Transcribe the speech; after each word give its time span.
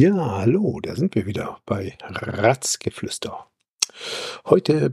Ja, 0.00 0.38
hallo, 0.38 0.80
da 0.82 0.96
sind 0.96 1.14
wir 1.14 1.26
wieder 1.26 1.58
bei 1.66 1.98
Ratzgeflüster. 2.00 3.50
Heute 4.46 4.92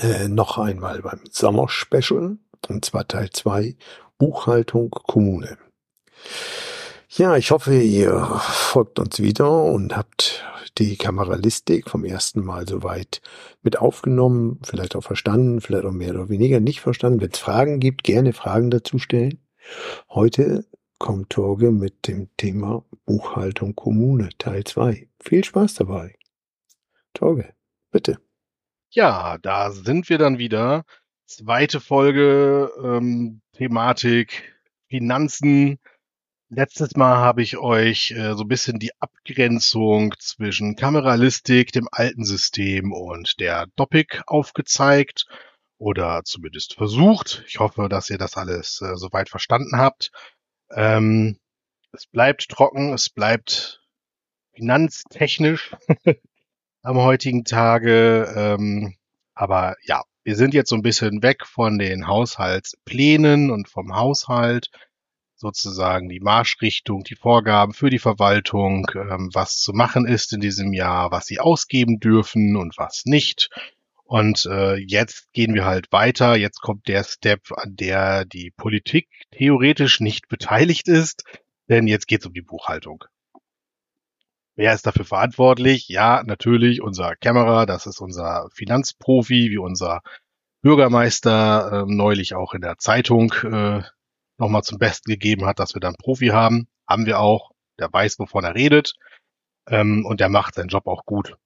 äh, 0.00 0.26
noch 0.26 0.58
einmal 0.58 1.02
beim 1.02 1.20
Sommerspecial, 1.30 2.36
und 2.68 2.84
zwar 2.84 3.06
Teil 3.06 3.30
2, 3.30 3.76
Buchhaltung 4.18 4.90
Kommune. 4.90 5.56
Ja, 7.10 7.36
ich 7.36 7.52
hoffe, 7.52 7.80
ihr 7.80 8.40
folgt 8.40 8.98
uns 8.98 9.20
wieder 9.20 9.62
und 9.62 9.96
habt 9.96 10.44
die 10.78 10.96
Kameralistik 10.96 11.88
vom 11.88 12.04
ersten 12.04 12.44
Mal 12.44 12.66
soweit 12.66 13.22
mit 13.62 13.78
aufgenommen, 13.78 14.58
vielleicht 14.64 14.96
auch 14.96 15.04
verstanden, 15.04 15.60
vielleicht 15.60 15.84
auch 15.84 15.92
mehr 15.92 16.10
oder 16.10 16.28
weniger 16.28 16.58
nicht 16.58 16.80
verstanden. 16.80 17.20
Wenn 17.20 17.30
es 17.30 17.38
Fragen 17.38 17.78
gibt, 17.78 18.02
gerne 18.02 18.32
Fragen 18.32 18.72
dazu 18.72 18.98
stellen. 18.98 19.38
Heute 20.08 20.64
kommt 20.98 21.30
Torge 21.30 21.70
mit 21.70 22.08
dem 22.08 22.28
Thema 22.36 22.84
Buchhaltung 23.06 23.74
Kommune 23.74 24.30
Teil 24.38 24.64
2. 24.64 25.08
Viel 25.20 25.44
Spaß 25.44 25.74
dabei. 25.74 26.16
Torge, 27.14 27.54
bitte. 27.90 28.18
Ja, 28.90 29.38
da 29.38 29.70
sind 29.70 30.08
wir 30.08 30.18
dann 30.18 30.38
wieder. 30.38 30.84
Zweite 31.26 31.80
Folge, 31.80 32.72
ähm, 32.82 33.40
Thematik 33.52 34.54
Finanzen. 34.88 35.78
Letztes 36.50 36.96
Mal 36.96 37.18
habe 37.18 37.42
ich 37.42 37.58
euch 37.58 38.12
äh, 38.12 38.34
so 38.34 38.44
ein 38.44 38.48
bisschen 38.48 38.78
die 38.78 38.92
Abgrenzung 39.00 40.14
zwischen 40.18 40.76
Kameralistik, 40.76 41.72
dem 41.72 41.88
alten 41.92 42.24
System 42.24 42.92
und 42.92 43.38
der 43.40 43.66
Doppik 43.76 44.22
aufgezeigt 44.26 45.26
oder 45.76 46.22
zumindest 46.24 46.74
versucht. 46.74 47.44
Ich 47.46 47.58
hoffe, 47.58 47.88
dass 47.88 48.08
ihr 48.08 48.18
das 48.18 48.36
alles 48.36 48.80
äh, 48.80 48.96
soweit 48.96 49.28
verstanden 49.28 49.76
habt. 49.76 50.10
Ähm, 50.70 51.38
es 51.92 52.06
bleibt 52.06 52.48
trocken, 52.48 52.92
es 52.92 53.10
bleibt 53.10 53.82
finanztechnisch 54.54 55.74
am 56.82 56.96
heutigen 56.96 57.44
Tage. 57.44 58.32
Ähm, 58.36 58.94
aber 59.34 59.76
ja, 59.82 60.02
wir 60.24 60.36
sind 60.36 60.52
jetzt 60.52 60.70
so 60.70 60.76
ein 60.76 60.82
bisschen 60.82 61.22
weg 61.22 61.46
von 61.46 61.78
den 61.78 62.06
Haushaltsplänen 62.06 63.50
und 63.50 63.68
vom 63.68 63.94
Haushalt, 63.94 64.70
sozusagen 65.36 66.08
die 66.08 66.20
Marschrichtung, 66.20 67.04
die 67.04 67.14
Vorgaben 67.14 67.72
für 67.72 67.90
die 67.90 68.00
Verwaltung, 68.00 68.90
ähm, 68.94 69.30
was 69.32 69.60
zu 69.60 69.72
machen 69.72 70.06
ist 70.06 70.32
in 70.32 70.40
diesem 70.40 70.72
Jahr, 70.72 71.12
was 71.12 71.26
sie 71.26 71.38
ausgeben 71.38 72.00
dürfen 72.00 72.56
und 72.56 72.76
was 72.76 73.04
nicht. 73.04 73.48
Und 74.08 74.46
äh, 74.46 74.76
jetzt 74.76 75.30
gehen 75.34 75.52
wir 75.52 75.66
halt 75.66 75.92
weiter. 75.92 76.34
Jetzt 76.34 76.62
kommt 76.62 76.88
der 76.88 77.04
Step, 77.04 77.52
an 77.54 77.76
der 77.76 78.24
die 78.24 78.50
Politik 78.50 79.06
theoretisch 79.32 80.00
nicht 80.00 80.28
beteiligt 80.28 80.88
ist, 80.88 81.24
denn 81.68 81.86
jetzt 81.86 82.08
geht 82.08 82.22
es 82.22 82.26
um 82.26 82.32
die 82.32 82.40
Buchhaltung. 82.40 83.04
Wer 84.56 84.72
ist 84.72 84.86
dafür 84.86 85.04
verantwortlich? 85.04 85.88
Ja, 85.88 86.22
natürlich 86.24 86.80
unser 86.80 87.16
Kämmerer, 87.16 87.66
das 87.66 87.84
ist 87.86 88.00
unser 88.00 88.48
Finanzprofi, 88.54 89.50
wie 89.50 89.58
unser 89.58 90.00
Bürgermeister 90.62 91.82
äh, 91.82 91.92
neulich 91.92 92.34
auch 92.34 92.54
in 92.54 92.62
der 92.62 92.78
Zeitung 92.78 93.34
äh, 93.44 93.82
nochmal 94.38 94.62
zum 94.62 94.78
Besten 94.78 95.10
gegeben 95.10 95.44
hat, 95.44 95.58
dass 95.58 95.74
wir 95.74 95.80
dann 95.80 95.96
Profi 95.96 96.28
haben. 96.28 96.66
Haben 96.88 97.04
wir 97.04 97.20
auch. 97.20 97.50
Der 97.78 97.92
weiß, 97.92 98.18
wovon 98.20 98.44
er 98.44 98.54
redet. 98.54 98.94
Ähm, 99.68 100.06
und 100.06 100.20
der 100.20 100.30
macht 100.30 100.54
seinen 100.54 100.68
Job 100.68 100.86
auch 100.86 101.04
gut. 101.04 101.36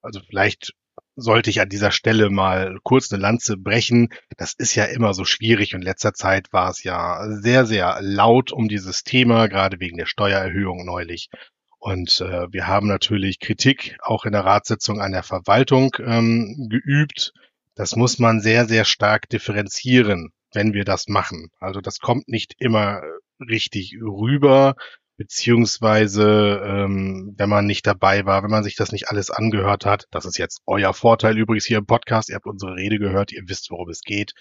Also 0.00 0.20
vielleicht 0.20 0.72
sollte 1.16 1.50
ich 1.50 1.60
an 1.60 1.68
dieser 1.68 1.90
Stelle 1.90 2.30
mal 2.30 2.78
kurz 2.82 3.12
eine 3.12 3.22
Lanze 3.22 3.56
brechen. 3.56 4.08
Das 4.36 4.52
ist 4.52 4.74
ja 4.74 4.84
immer 4.84 5.14
so 5.14 5.24
schwierig 5.24 5.74
und 5.74 5.82
letzter 5.82 6.12
Zeit 6.12 6.52
war 6.52 6.70
es 6.70 6.82
ja 6.82 7.26
sehr, 7.30 7.64
sehr 7.64 7.98
laut 8.00 8.52
um 8.52 8.68
dieses 8.68 9.02
Thema, 9.02 9.48
gerade 9.48 9.80
wegen 9.80 9.96
der 9.96 10.06
Steuererhöhung 10.06 10.84
neulich. 10.84 11.30
Und 11.78 12.20
äh, 12.20 12.52
wir 12.52 12.66
haben 12.66 12.88
natürlich 12.88 13.40
Kritik 13.40 13.96
auch 14.02 14.24
in 14.24 14.32
der 14.32 14.44
Ratssitzung 14.44 15.00
an 15.00 15.12
der 15.12 15.22
Verwaltung 15.22 15.96
ähm, 16.04 16.68
geübt. 16.68 17.32
Das 17.74 17.96
muss 17.96 18.18
man 18.18 18.40
sehr, 18.40 18.66
sehr 18.66 18.84
stark 18.84 19.28
differenzieren, 19.28 20.32
wenn 20.52 20.74
wir 20.74 20.84
das 20.84 21.08
machen. 21.08 21.50
Also 21.60 21.80
das 21.80 22.00
kommt 22.00 22.28
nicht 22.28 22.54
immer 22.58 23.02
richtig 23.38 23.96
rüber 24.00 24.74
beziehungsweise 25.16 26.60
ähm, 26.64 27.34
wenn 27.36 27.48
man 27.48 27.66
nicht 27.66 27.86
dabei 27.86 28.26
war, 28.26 28.42
wenn 28.42 28.50
man 28.50 28.64
sich 28.64 28.76
das 28.76 28.92
nicht 28.92 29.08
alles 29.08 29.30
angehört 29.30 29.86
hat. 29.86 30.06
Das 30.10 30.24
ist 30.26 30.38
jetzt 30.38 30.60
euer 30.66 30.92
Vorteil 30.92 31.38
übrigens 31.38 31.66
hier 31.66 31.78
im 31.78 31.86
Podcast. 31.86 32.28
Ihr 32.28 32.36
habt 32.36 32.46
unsere 32.46 32.74
Rede 32.74 32.98
gehört, 32.98 33.32
ihr 33.32 33.42
wisst, 33.46 33.70
worum 33.70 33.88
es 33.88 34.02
geht. 34.02 34.32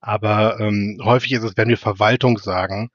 Aber 0.00 0.60
ähm, 0.60 1.00
häufig 1.02 1.32
ist 1.32 1.42
es, 1.44 1.56
wenn 1.56 1.68
wir 1.68 1.76
Verwaltung 1.76 2.38
sagen, 2.38 2.90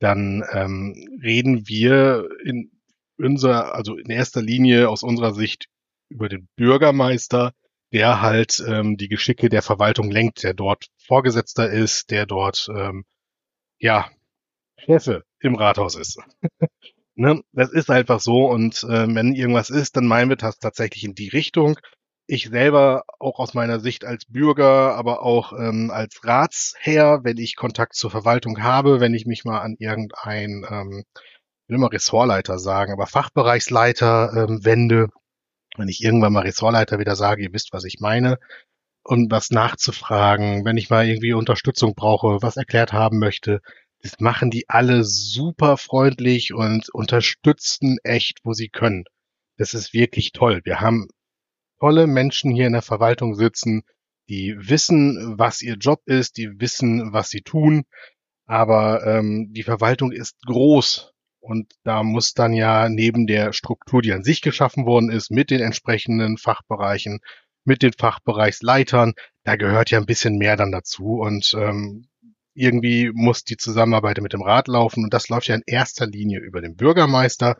dann 0.00 0.44
ähm, 0.52 0.94
reden 1.22 1.68
wir 1.68 2.28
in 2.44 2.70
unserer, 3.18 3.74
also 3.74 3.96
in 3.96 4.10
erster 4.10 4.42
Linie 4.42 4.88
aus 4.88 5.02
unserer 5.02 5.34
Sicht 5.34 5.66
über 6.08 6.28
den 6.28 6.48
Bürgermeister, 6.56 7.52
der 7.92 8.20
halt 8.20 8.62
ähm, 8.66 8.96
die 8.96 9.08
Geschicke 9.08 9.48
der 9.48 9.62
Verwaltung 9.62 10.10
lenkt, 10.10 10.42
der 10.42 10.54
dort 10.54 10.86
Vorgesetzter 11.06 11.70
ist, 11.70 12.10
der 12.10 12.26
dort 12.26 12.68
ähm, 12.74 13.04
ja 13.78 14.10
Chefe 14.84 15.24
im 15.40 15.54
Rathaus 15.54 15.94
ist. 15.94 16.18
ne? 17.14 17.42
Das 17.52 17.70
ist 17.70 17.90
einfach 17.90 18.20
so 18.20 18.46
und 18.46 18.82
äh, 18.84 19.14
wenn 19.14 19.34
irgendwas 19.34 19.70
ist, 19.70 19.96
dann 19.96 20.06
meinen 20.06 20.30
wir 20.30 20.36
das 20.36 20.58
tatsächlich 20.58 21.04
in 21.04 21.14
die 21.14 21.28
Richtung. 21.28 21.78
Ich 22.26 22.48
selber 22.48 23.04
auch 23.18 23.40
aus 23.40 23.54
meiner 23.54 23.80
Sicht 23.80 24.04
als 24.04 24.24
Bürger, 24.24 24.94
aber 24.94 25.22
auch 25.22 25.52
ähm, 25.52 25.90
als 25.90 26.24
Ratsherr, 26.24 27.20
wenn 27.24 27.38
ich 27.38 27.56
Kontakt 27.56 27.94
zur 27.94 28.10
Verwaltung 28.10 28.62
habe, 28.62 29.00
wenn 29.00 29.14
ich 29.14 29.26
mich 29.26 29.44
mal 29.44 29.60
an 29.60 29.76
irgendein, 29.78 30.64
ähm, 30.70 31.04
ich 31.14 31.68
will 31.68 31.76
immer 31.76 31.92
Ressortleiter 31.92 32.58
sagen, 32.58 32.92
aber 32.92 33.06
Fachbereichsleiter 33.06 34.46
ähm, 34.48 34.64
wende, 34.64 35.08
wenn 35.76 35.88
ich 35.88 36.04
irgendwann 36.04 36.32
mal 36.32 36.42
Ressortleiter 36.42 37.00
wieder 37.00 37.16
sage, 37.16 37.42
ihr 37.42 37.52
wisst, 37.52 37.72
was 37.72 37.84
ich 37.84 37.98
meine, 38.00 38.38
und 39.02 39.30
was 39.30 39.50
nachzufragen, 39.50 40.64
wenn 40.64 40.76
ich 40.76 40.90
mal 40.90 41.06
irgendwie 41.06 41.32
Unterstützung 41.32 41.94
brauche, 41.94 42.42
was 42.42 42.56
erklärt 42.56 42.92
haben 42.92 43.18
möchte, 43.18 43.60
das 44.02 44.18
machen 44.18 44.50
die 44.50 44.68
alle 44.68 45.04
super 45.04 45.76
freundlich 45.76 46.54
und 46.54 46.88
unterstützen 46.90 47.98
echt, 48.02 48.38
wo 48.44 48.52
sie 48.52 48.68
können. 48.68 49.04
Das 49.56 49.74
ist 49.74 49.92
wirklich 49.92 50.32
toll. 50.32 50.60
Wir 50.64 50.80
haben 50.80 51.08
tolle 51.78 52.06
Menschen 52.06 52.50
hier 52.50 52.66
in 52.66 52.72
der 52.72 52.82
Verwaltung 52.82 53.34
sitzen, 53.34 53.82
die 54.28 54.54
wissen, 54.56 55.38
was 55.38 55.60
ihr 55.60 55.74
Job 55.74 56.02
ist, 56.06 56.36
die 56.36 56.60
wissen, 56.60 57.12
was 57.12 57.30
sie 57.30 57.42
tun. 57.42 57.84
Aber 58.46 59.06
ähm, 59.06 59.48
die 59.52 59.62
Verwaltung 59.62 60.12
ist 60.12 60.40
groß 60.46 61.12
und 61.40 61.72
da 61.84 62.02
muss 62.02 62.34
dann 62.34 62.52
ja 62.52 62.88
neben 62.88 63.26
der 63.26 63.52
Struktur, 63.52 64.02
die 64.02 64.12
an 64.12 64.22
sich 64.22 64.42
geschaffen 64.42 64.86
worden 64.86 65.10
ist, 65.10 65.30
mit 65.30 65.50
den 65.50 65.60
entsprechenden 65.60 66.36
Fachbereichen, 66.36 67.20
mit 67.64 67.82
den 67.82 67.92
Fachbereichsleitern, 67.92 69.14
da 69.44 69.56
gehört 69.56 69.90
ja 69.90 69.98
ein 69.98 70.06
bisschen 70.06 70.36
mehr 70.36 70.56
dann 70.56 70.72
dazu. 70.72 71.20
Und 71.20 71.54
ähm, 71.58 72.09
irgendwie 72.54 73.10
muss 73.12 73.44
die 73.44 73.56
Zusammenarbeit 73.56 74.20
mit 74.20 74.32
dem 74.32 74.42
Rat 74.42 74.68
laufen 74.68 75.04
und 75.04 75.14
das 75.14 75.28
läuft 75.28 75.48
ja 75.48 75.54
in 75.54 75.62
erster 75.66 76.06
Linie 76.06 76.40
über 76.40 76.60
den 76.60 76.76
Bürgermeister. 76.76 77.56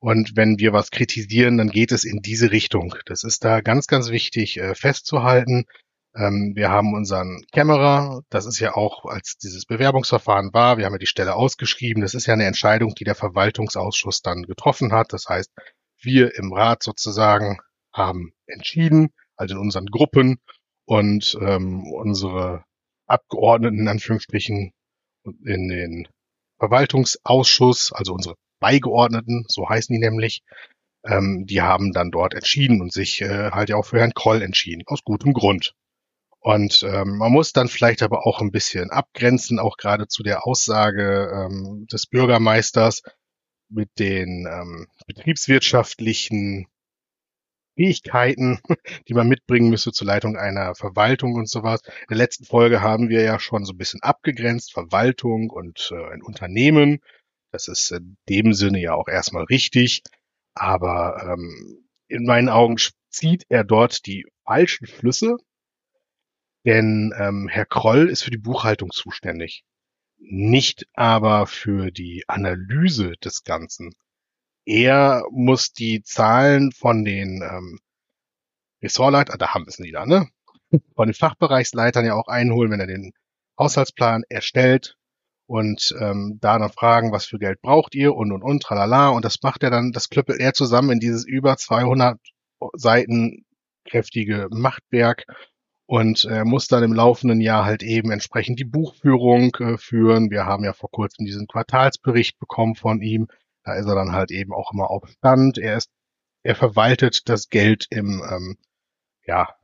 Und 0.00 0.32
wenn 0.34 0.58
wir 0.58 0.72
was 0.72 0.90
kritisieren, 0.90 1.58
dann 1.58 1.70
geht 1.70 1.92
es 1.92 2.04
in 2.04 2.22
diese 2.22 2.50
Richtung. 2.50 2.94
Das 3.06 3.22
ist 3.22 3.44
da 3.44 3.60
ganz, 3.60 3.86
ganz 3.86 4.10
wichtig 4.10 4.58
äh, 4.58 4.74
festzuhalten. 4.74 5.66
Ähm, 6.16 6.52
wir 6.56 6.70
haben 6.70 6.92
unseren 6.94 7.42
Kämmerer, 7.52 8.22
das 8.28 8.46
ist 8.46 8.58
ja 8.58 8.74
auch, 8.74 9.04
als 9.04 9.36
dieses 9.38 9.64
Bewerbungsverfahren 9.64 10.52
war, 10.52 10.76
wir 10.76 10.86
haben 10.86 10.94
ja 10.94 10.98
die 10.98 11.06
Stelle 11.06 11.34
ausgeschrieben. 11.34 12.02
Das 12.02 12.14
ist 12.14 12.26
ja 12.26 12.34
eine 12.34 12.46
Entscheidung, 12.46 12.94
die 12.96 13.04
der 13.04 13.14
Verwaltungsausschuss 13.14 14.22
dann 14.22 14.42
getroffen 14.42 14.92
hat. 14.92 15.12
Das 15.12 15.28
heißt, 15.28 15.52
wir 16.00 16.36
im 16.36 16.52
Rat 16.52 16.82
sozusagen 16.82 17.58
haben 17.92 18.32
entschieden, 18.46 19.10
also 19.36 19.54
in 19.54 19.60
unseren 19.60 19.86
Gruppen 19.86 20.38
und 20.84 21.38
ähm, 21.40 21.84
unsere 21.92 22.64
Abgeordneten 23.12 23.78
in 23.80 23.88
Anführungsstrichen 23.88 24.72
in 25.44 25.68
den 25.68 26.08
Verwaltungsausschuss, 26.58 27.92
also 27.92 28.14
unsere 28.14 28.36
Beigeordneten, 28.60 29.44
so 29.48 29.68
heißen 29.68 29.92
die 29.92 30.00
nämlich, 30.00 30.42
ähm, 31.04 31.46
die 31.46 31.62
haben 31.62 31.92
dann 31.92 32.10
dort 32.10 32.34
entschieden 32.34 32.80
und 32.80 32.92
sich 32.92 33.20
äh, 33.20 33.50
halt 33.50 33.68
ja 33.68 33.76
auch 33.76 33.84
für 33.84 33.98
Herrn 33.98 34.14
Kroll 34.14 34.42
entschieden, 34.42 34.82
aus 34.86 35.02
gutem 35.04 35.32
Grund. 35.32 35.74
Und 36.40 36.82
ähm, 36.82 37.18
man 37.18 37.30
muss 37.30 37.52
dann 37.52 37.68
vielleicht 37.68 38.02
aber 38.02 38.26
auch 38.26 38.40
ein 38.40 38.50
bisschen 38.50 38.90
abgrenzen, 38.90 39.58
auch 39.58 39.76
gerade 39.76 40.08
zu 40.08 40.22
der 40.22 40.46
Aussage 40.46 41.30
ähm, 41.32 41.86
des 41.92 42.06
Bürgermeisters 42.06 43.02
mit 43.68 43.90
den 43.98 44.46
ähm, 44.50 44.88
betriebswirtschaftlichen 45.06 46.66
Fähigkeiten, 47.74 48.60
die 49.08 49.14
man 49.14 49.28
mitbringen 49.28 49.70
müsste 49.70 49.92
zur 49.92 50.06
Leitung 50.06 50.36
einer 50.36 50.74
Verwaltung 50.74 51.34
und 51.34 51.48
sowas. 51.48 51.80
In 51.84 52.06
der 52.10 52.18
letzten 52.18 52.44
Folge 52.44 52.80
haben 52.80 53.08
wir 53.08 53.22
ja 53.22 53.38
schon 53.38 53.64
so 53.64 53.72
ein 53.72 53.78
bisschen 53.78 54.02
abgegrenzt, 54.02 54.72
Verwaltung 54.72 55.50
und 55.50 55.90
äh, 55.92 56.12
ein 56.12 56.22
Unternehmen. 56.22 57.00
Das 57.50 57.68
ist 57.68 57.90
in 57.90 58.16
dem 58.28 58.52
Sinne 58.54 58.80
ja 58.80 58.94
auch 58.94 59.08
erstmal 59.08 59.44
richtig. 59.44 60.02
Aber 60.54 61.22
ähm, 61.32 61.86
in 62.08 62.24
meinen 62.24 62.48
Augen 62.48 62.76
zieht 63.10 63.44
er 63.48 63.64
dort 63.64 64.06
die 64.06 64.26
falschen 64.44 64.86
Schlüsse, 64.86 65.36
denn 66.64 67.12
ähm, 67.18 67.48
Herr 67.48 67.66
Kroll 67.66 68.08
ist 68.08 68.22
für 68.22 68.30
die 68.30 68.38
Buchhaltung 68.38 68.90
zuständig, 68.90 69.64
nicht 70.18 70.86
aber 70.92 71.46
für 71.46 71.90
die 71.90 72.24
Analyse 72.28 73.12
des 73.24 73.44
Ganzen. 73.44 73.94
Er 74.64 75.24
muss 75.30 75.72
die 75.72 76.02
Zahlen 76.02 76.72
von 76.72 77.04
den 77.04 77.42
ähm, 77.42 77.78
Ressortleitern, 78.82 79.38
da 79.38 79.54
haben 79.54 79.64
wir 79.64 79.68
es 79.68 79.78
wieder, 79.78 80.06
ne? 80.06 80.28
Von 80.96 81.08
den 81.08 81.14
Fachbereichsleitern 81.14 82.04
ja 82.04 82.14
auch 82.14 82.28
einholen, 82.28 82.70
wenn 82.70 82.80
er 82.80 82.86
den 82.86 83.12
Haushaltsplan 83.58 84.24
erstellt 84.28 84.96
und 85.46 85.94
ähm, 86.00 86.38
da 86.40 86.58
dann 86.58 86.70
fragen, 86.70 87.12
was 87.12 87.26
für 87.26 87.38
Geld 87.38 87.60
braucht 87.60 87.94
ihr 87.94 88.14
und 88.14 88.32
und 88.32 88.42
und, 88.42 88.62
tralala. 88.62 89.10
Und 89.10 89.24
das 89.24 89.42
macht 89.42 89.62
er 89.62 89.70
dann, 89.70 89.92
das 89.92 90.08
klöppelt 90.08 90.40
er 90.40 90.54
zusammen 90.54 90.92
in 90.92 91.00
dieses 91.00 91.26
über 91.26 91.56
200 91.56 92.18
Seiten 92.74 93.44
kräftige 93.84 94.48
Machtwerk 94.50 95.24
und 95.86 96.24
äh, 96.24 96.44
muss 96.44 96.68
dann 96.68 96.82
im 96.82 96.94
laufenden 96.94 97.40
Jahr 97.40 97.64
halt 97.64 97.82
eben 97.82 98.10
entsprechend 98.10 98.58
die 98.58 98.64
Buchführung 98.64 99.54
äh, 99.56 99.76
führen. 99.76 100.30
Wir 100.30 100.46
haben 100.46 100.64
ja 100.64 100.72
vor 100.72 100.90
kurzem 100.90 101.26
diesen 101.26 101.46
Quartalsbericht 101.46 102.38
bekommen 102.38 102.74
von 102.74 103.02
ihm. 103.02 103.26
Da 103.64 103.74
ist 103.74 103.86
er 103.86 103.94
dann 103.94 104.12
halt 104.12 104.30
eben 104.30 104.52
auch 104.52 104.72
immer 104.72 104.90
auf 104.90 105.08
Stand. 105.08 105.58
Er 105.58 105.76
ist, 105.76 105.90
er 106.42 106.54
verwaltet 106.54 107.28
das 107.28 107.48
Geld 107.48 107.86
im, 107.90 108.22
ähm, 108.28 108.56
ja, 109.24 109.54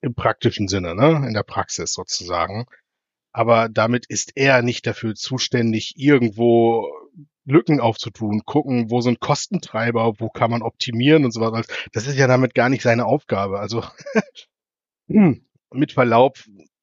im 0.00 0.14
praktischen 0.14 0.68
Sinne, 0.68 0.94
ne, 0.94 1.26
in 1.26 1.34
der 1.34 1.42
Praxis 1.42 1.92
sozusagen. 1.92 2.66
Aber 3.32 3.68
damit 3.68 4.06
ist 4.06 4.32
er 4.36 4.62
nicht 4.62 4.86
dafür 4.86 5.14
zuständig, 5.14 5.94
irgendwo 5.96 6.88
Lücken 7.44 7.80
aufzutun, 7.80 8.42
gucken, 8.44 8.90
wo 8.90 9.00
sind 9.00 9.20
Kostentreiber, 9.20 10.14
wo 10.18 10.28
kann 10.28 10.50
man 10.50 10.62
optimieren 10.62 11.24
und 11.24 11.32
so 11.32 11.40
weiter. 11.40 11.64
Das 11.92 12.06
ist 12.06 12.16
ja 12.16 12.26
damit 12.26 12.54
gar 12.54 12.68
nicht 12.68 12.82
seine 12.82 13.06
Aufgabe. 13.06 13.58
Also 13.58 13.84
hm, 15.08 15.46
mit 15.72 15.92
Verlaub, 15.92 16.38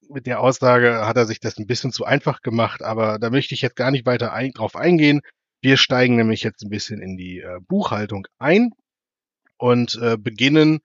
mit 0.10 0.26
der 0.28 0.42
Aussage 0.42 1.06
hat 1.06 1.18
er 1.18 1.26
sich 1.26 1.40
das 1.40 1.58
ein 1.58 1.68
bisschen 1.68 1.92
zu 1.92 2.06
einfach 2.06 2.42
gemacht, 2.42 2.82
aber 2.84 3.20
da 3.20 3.30
möchte 3.30 3.54
ich 3.54 3.62
jetzt 3.62 3.76
gar 3.76 3.92
nicht 3.92 4.06
weiter 4.06 4.34
ein, 4.34 4.52
drauf 4.52 4.76
eingehen. 4.76 5.22
Wir 5.66 5.78
steigen 5.78 6.16
nämlich 6.16 6.44
jetzt 6.44 6.62
ein 6.62 6.70
bisschen 6.70 7.02
in 7.02 7.18
die 7.18 7.40
äh, 7.40 7.60
Buchhaltung 7.60 8.28
ein 8.38 8.70
und 9.58 9.96
äh, 10.00 10.16
beginnen 10.16 10.82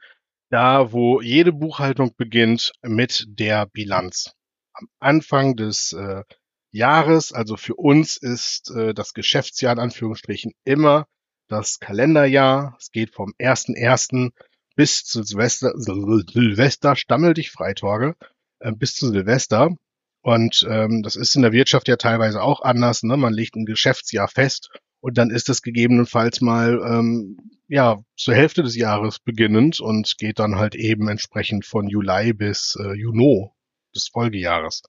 da, 0.48 0.90
wo 0.90 1.20
jede 1.20 1.52
Buchhaltung 1.52 2.14
beginnt, 2.16 2.72
mit 2.80 3.26
der 3.28 3.66
Bilanz. 3.66 4.32
Am 4.72 4.88
Anfang 4.98 5.54
des 5.54 5.92
äh, 5.92 6.22
Jahres, 6.70 7.34
also 7.34 7.58
für 7.58 7.74
uns 7.74 8.16
ist 8.16 8.70
äh, 8.70 8.94
das 8.94 9.12
Geschäftsjahr 9.12 9.74
in 9.74 9.80
Anführungsstrichen 9.80 10.52
immer 10.64 11.06
das 11.48 11.78
Kalenderjahr. 11.78 12.74
Es 12.80 12.90
geht 12.90 13.10
vom 13.14 13.34
1.1. 13.38 14.32
bis 14.76 15.04
zu 15.04 15.22
Silvester, 15.22 15.74
Silvester, 15.76 16.96
stammel 16.96 17.34
dich 17.34 17.50
Freitorge, 17.50 18.16
äh, 18.60 18.72
bis 18.72 18.94
zu 18.94 19.10
Silvester. 19.10 19.76
Und 20.22 20.66
ähm, 20.68 21.02
das 21.02 21.16
ist 21.16 21.34
in 21.34 21.42
der 21.42 21.52
Wirtschaft 21.52 21.88
ja 21.88 21.96
teilweise 21.96 22.42
auch 22.42 22.60
anders. 22.60 23.02
Ne? 23.02 23.16
Man 23.16 23.32
legt 23.32 23.56
ein 23.56 23.64
Geschäftsjahr 23.64 24.28
fest 24.28 24.70
und 25.00 25.16
dann 25.16 25.30
ist 25.30 25.48
es 25.48 25.62
gegebenenfalls 25.62 26.40
mal 26.40 26.80
ähm, 26.84 27.38
ja 27.68 28.02
zur 28.16 28.34
Hälfte 28.34 28.62
des 28.62 28.76
Jahres 28.76 29.18
beginnend 29.18 29.80
und 29.80 30.18
geht 30.18 30.38
dann 30.38 30.56
halt 30.56 30.74
eben 30.74 31.08
entsprechend 31.08 31.64
von 31.64 31.88
Juli 31.88 32.34
bis 32.34 32.76
äh, 32.78 32.92
Juni 32.92 33.48
des 33.94 34.08
Folgejahres. 34.08 34.82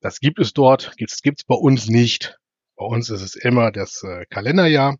Das 0.00 0.20
gibt 0.20 0.38
es 0.38 0.52
dort, 0.52 0.96
gibt's 0.98 1.22
gibt's 1.22 1.44
bei 1.44 1.54
uns 1.54 1.88
nicht. 1.88 2.36
Bei 2.76 2.84
uns 2.84 3.08
ist 3.08 3.22
es 3.22 3.36
immer 3.36 3.72
das 3.72 4.02
äh, 4.02 4.26
Kalenderjahr 4.28 4.98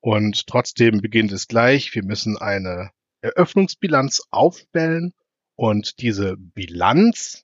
und 0.00 0.46
trotzdem 0.48 1.00
beginnt 1.00 1.30
es 1.30 1.46
gleich. 1.46 1.94
Wir 1.94 2.02
müssen 2.02 2.36
eine 2.36 2.90
Eröffnungsbilanz 3.20 4.22
aufstellen 4.30 5.12
und 5.54 6.00
diese 6.00 6.36
Bilanz, 6.36 7.43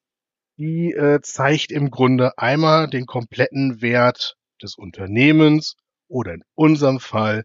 die 0.60 0.92
äh, 0.92 1.22
zeigt 1.22 1.72
im 1.72 1.90
Grunde 1.90 2.36
einmal 2.36 2.86
den 2.86 3.06
kompletten 3.06 3.80
Wert 3.80 4.36
des 4.62 4.74
Unternehmens 4.76 5.76
oder 6.06 6.34
in 6.34 6.44
unserem 6.54 7.00
Fall 7.00 7.44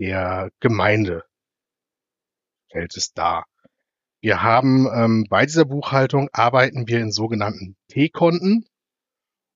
der 0.00 0.50
Gemeinde 0.58 1.22
stellt 2.68 2.96
es 2.96 3.12
dar. 3.12 3.46
Wir 4.20 4.42
haben 4.42 4.88
ähm, 4.92 5.26
bei 5.30 5.46
dieser 5.46 5.64
Buchhaltung 5.64 6.30
arbeiten 6.32 6.88
wir 6.88 6.98
in 6.98 7.12
sogenannten 7.12 7.76
T-Konten. 7.88 8.66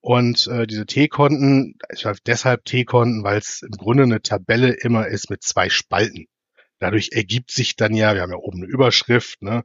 Und 0.01 0.47
äh, 0.47 0.69
diese 0.69 0.87
T-Konten, 0.87 1.79
ich 1.93 2.01
sage 2.01 2.19
deshalb 2.25 2.65
T-Konten, 2.65 3.25
weil 3.25 3.39
es 3.39 3.63
im 3.63 3.73
Grunde 3.73 4.05
eine 4.05 4.23
Tabelle 4.23 4.71
immer 4.71 5.09
ist 5.09 5.29
mit 5.29 5.43
zwei 5.43 5.71
Spalten. 5.71 6.27
Dadurch 6.79 7.11
ergibt 7.13 7.51
sich 7.51 7.75
dann 7.75 7.95
ja, 7.95 8.15
wir 8.15 8.23
haben 8.23 8.31
ja 8.31 8.37
oben 8.37 8.63
eine 8.63 8.71
Überschrift, 8.71 9.43
ne, 9.43 9.65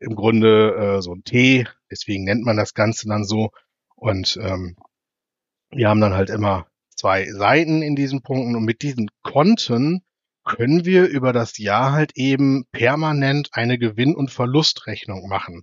im 0.00 0.14
Grunde 0.14 0.74
äh, 0.74 1.02
so 1.02 1.14
ein 1.14 1.24
T, 1.24 1.66
deswegen 1.94 2.24
nennt 2.24 2.44
man 2.44 2.56
das 2.56 2.74
Ganze 2.74 3.06
dann 3.08 3.24
so. 3.24 3.50
Und 3.94 4.36
ähm, 4.42 4.76
wir 5.70 5.88
haben 5.88 6.00
dann 6.00 6.14
halt 6.14 6.30
immer 6.30 6.66
zwei 6.96 7.30
Seiten 7.30 7.82
in 7.82 7.94
diesen 7.94 8.22
Punkten 8.22 8.56
und 8.56 8.64
mit 8.64 8.82
diesen 8.82 9.08
Konten 9.22 10.02
können 10.44 10.84
wir 10.84 11.06
über 11.06 11.32
das 11.32 11.56
Jahr 11.58 11.92
halt 11.92 12.12
eben 12.16 12.64
permanent 12.72 13.50
eine 13.52 13.78
Gewinn- 13.78 14.16
und 14.16 14.30
Verlustrechnung 14.30 15.28
machen. 15.28 15.62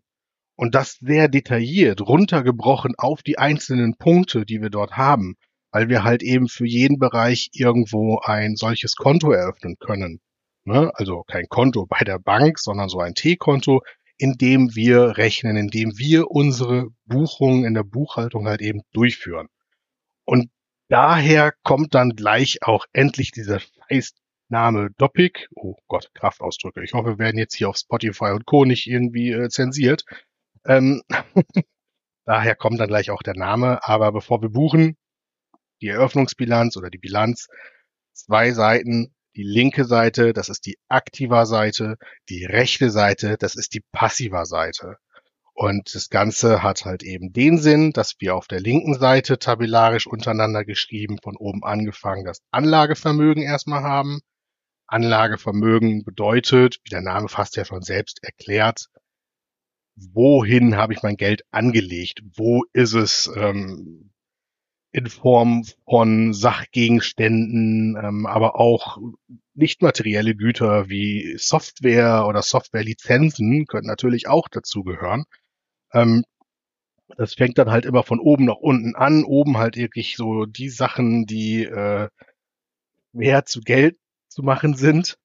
Und 0.55 0.75
das 0.75 0.97
sehr 0.99 1.27
detailliert, 1.27 2.01
runtergebrochen 2.01 2.95
auf 2.97 3.23
die 3.23 3.37
einzelnen 3.37 3.95
Punkte, 3.97 4.45
die 4.45 4.61
wir 4.61 4.69
dort 4.69 4.97
haben, 4.97 5.35
weil 5.71 5.89
wir 5.89 6.03
halt 6.03 6.23
eben 6.23 6.47
für 6.47 6.65
jeden 6.65 6.99
Bereich 6.99 7.49
irgendwo 7.53 8.19
ein 8.19 8.55
solches 8.55 8.95
Konto 8.95 9.31
eröffnen 9.31 9.75
können. 9.79 10.19
Ne? 10.65 10.91
Also 10.95 11.23
kein 11.23 11.47
Konto 11.47 11.85
bei 11.87 11.99
der 11.99 12.19
Bank, 12.19 12.59
sondern 12.59 12.89
so 12.89 12.99
ein 12.99 13.15
T-Konto, 13.15 13.81
in 14.21 14.33
dem 14.33 14.75
wir 14.75 15.17
rechnen, 15.17 15.57
in 15.57 15.69
dem 15.69 15.97
wir 15.97 16.29
unsere 16.29 16.89
Buchungen 17.05 17.65
in 17.65 17.73
der 17.73 17.83
Buchhaltung 17.83 18.47
halt 18.47 18.61
eben 18.61 18.83
durchführen. 18.93 19.47
Und 20.25 20.51
daher 20.89 21.53
kommt 21.63 21.95
dann 21.95 22.11
gleich 22.11 22.59
auch 22.61 22.85
endlich 22.93 23.31
dieser 23.31 23.59
Scheißname 23.59 24.91
Doppik. 24.99 25.47
Oh 25.55 25.73
Gott, 25.87 26.11
Kraftausdrücke. 26.13 26.83
Ich 26.83 26.93
hoffe, 26.93 27.17
wir 27.17 27.17
werden 27.17 27.39
jetzt 27.39 27.55
hier 27.55 27.67
auf 27.67 27.77
Spotify 27.77 28.25
und 28.25 28.45
Co. 28.45 28.63
nicht 28.63 28.85
irgendwie 28.85 29.31
äh, 29.31 29.49
zensiert. 29.49 30.03
Ähm, 30.65 31.01
daher 32.25 32.55
kommt 32.55 32.79
dann 32.79 32.89
gleich 32.89 33.09
auch 33.09 33.23
der 33.23 33.35
Name. 33.35 33.83
Aber 33.87 34.11
bevor 34.11 34.43
wir 34.43 34.49
buchen, 34.49 34.97
die 35.81 35.87
Eröffnungsbilanz 35.87 36.77
oder 36.77 36.91
die 36.91 36.99
Bilanz, 36.99 37.47
zwei 38.13 38.51
Seiten. 38.51 39.15
Die 39.35 39.43
linke 39.43 39.85
Seite, 39.85 40.33
das 40.33 40.49
ist 40.49 40.65
die 40.65 40.77
aktiver 40.89 41.45
Seite. 41.45 41.97
Die 42.29 42.45
rechte 42.45 42.89
Seite, 42.89 43.37
das 43.37 43.55
ist 43.55 43.73
die 43.73 43.83
passiver 43.91 44.45
Seite. 44.45 44.97
Und 45.53 45.93
das 45.95 46.09
Ganze 46.09 46.63
hat 46.63 46.85
halt 46.85 47.03
eben 47.03 47.33
den 47.33 47.57
Sinn, 47.57 47.91
dass 47.91 48.15
wir 48.19 48.35
auf 48.35 48.47
der 48.47 48.59
linken 48.59 48.95
Seite 48.95 49.37
tabellarisch 49.37 50.07
untereinander 50.07 50.65
geschrieben, 50.65 51.17
von 51.21 51.35
oben 51.35 51.63
angefangen, 51.63 52.25
das 52.25 52.41
Anlagevermögen 52.51 53.43
erstmal 53.43 53.83
haben. 53.83 54.21
Anlagevermögen 54.87 56.03
bedeutet, 56.03 56.79
wie 56.83 56.89
der 56.89 57.01
Name 57.01 57.29
fast 57.29 57.55
ja 57.55 57.63
schon 57.63 57.81
selbst 57.81 58.23
erklärt, 58.23 58.87
wohin 59.95 60.75
habe 60.75 60.93
ich 60.93 61.03
mein 61.03 61.15
Geld 61.17 61.43
angelegt? 61.51 62.21
Wo 62.35 62.63
ist 62.73 62.93
es 62.93 63.31
ähm, 63.35 64.10
in 64.91 65.07
Form 65.07 65.63
von 65.87 66.33
Sachgegenständen, 66.33 67.95
ähm, 67.95 68.25
aber 68.25 68.59
auch 68.59 68.97
nicht 69.53 69.81
materielle 69.81 70.35
Güter 70.35 70.89
wie 70.89 71.35
Software 71.37 72.25
oder 72.27 72.41
Softwarelizenzen 72.41 73.65
können 73.67 73.87
natürlich 73.87 74.27
auch 74.27 74.47
dazugehören. 74.49 75.23
Ähm, 75.93 76.23
das 77.17 77.33
fängt 77.33 77.57
dann 77.57 77.71
halt 77.71 77.85
immer 77.85 78.03
von 78.03 78.19
oben 78.19 78.45
nach 78.45 78.57
unten 78.57 78.95
an. 78.95 79.23
Oben 79.23 79.57
halt 79.57 79.75
wirklich 79.75 80.15
so 80.15 80.45
die 80.45 80.69
Sachen, 80.69 81.25
die 81.25 81.63
äh, 81.65 82.09
mehr 83.13 83.45
zu 83.45 83.61
Geld 83.61 83.97
zu 84.27 84.43
machen 84.43 84.75
sind. 84.75 85.17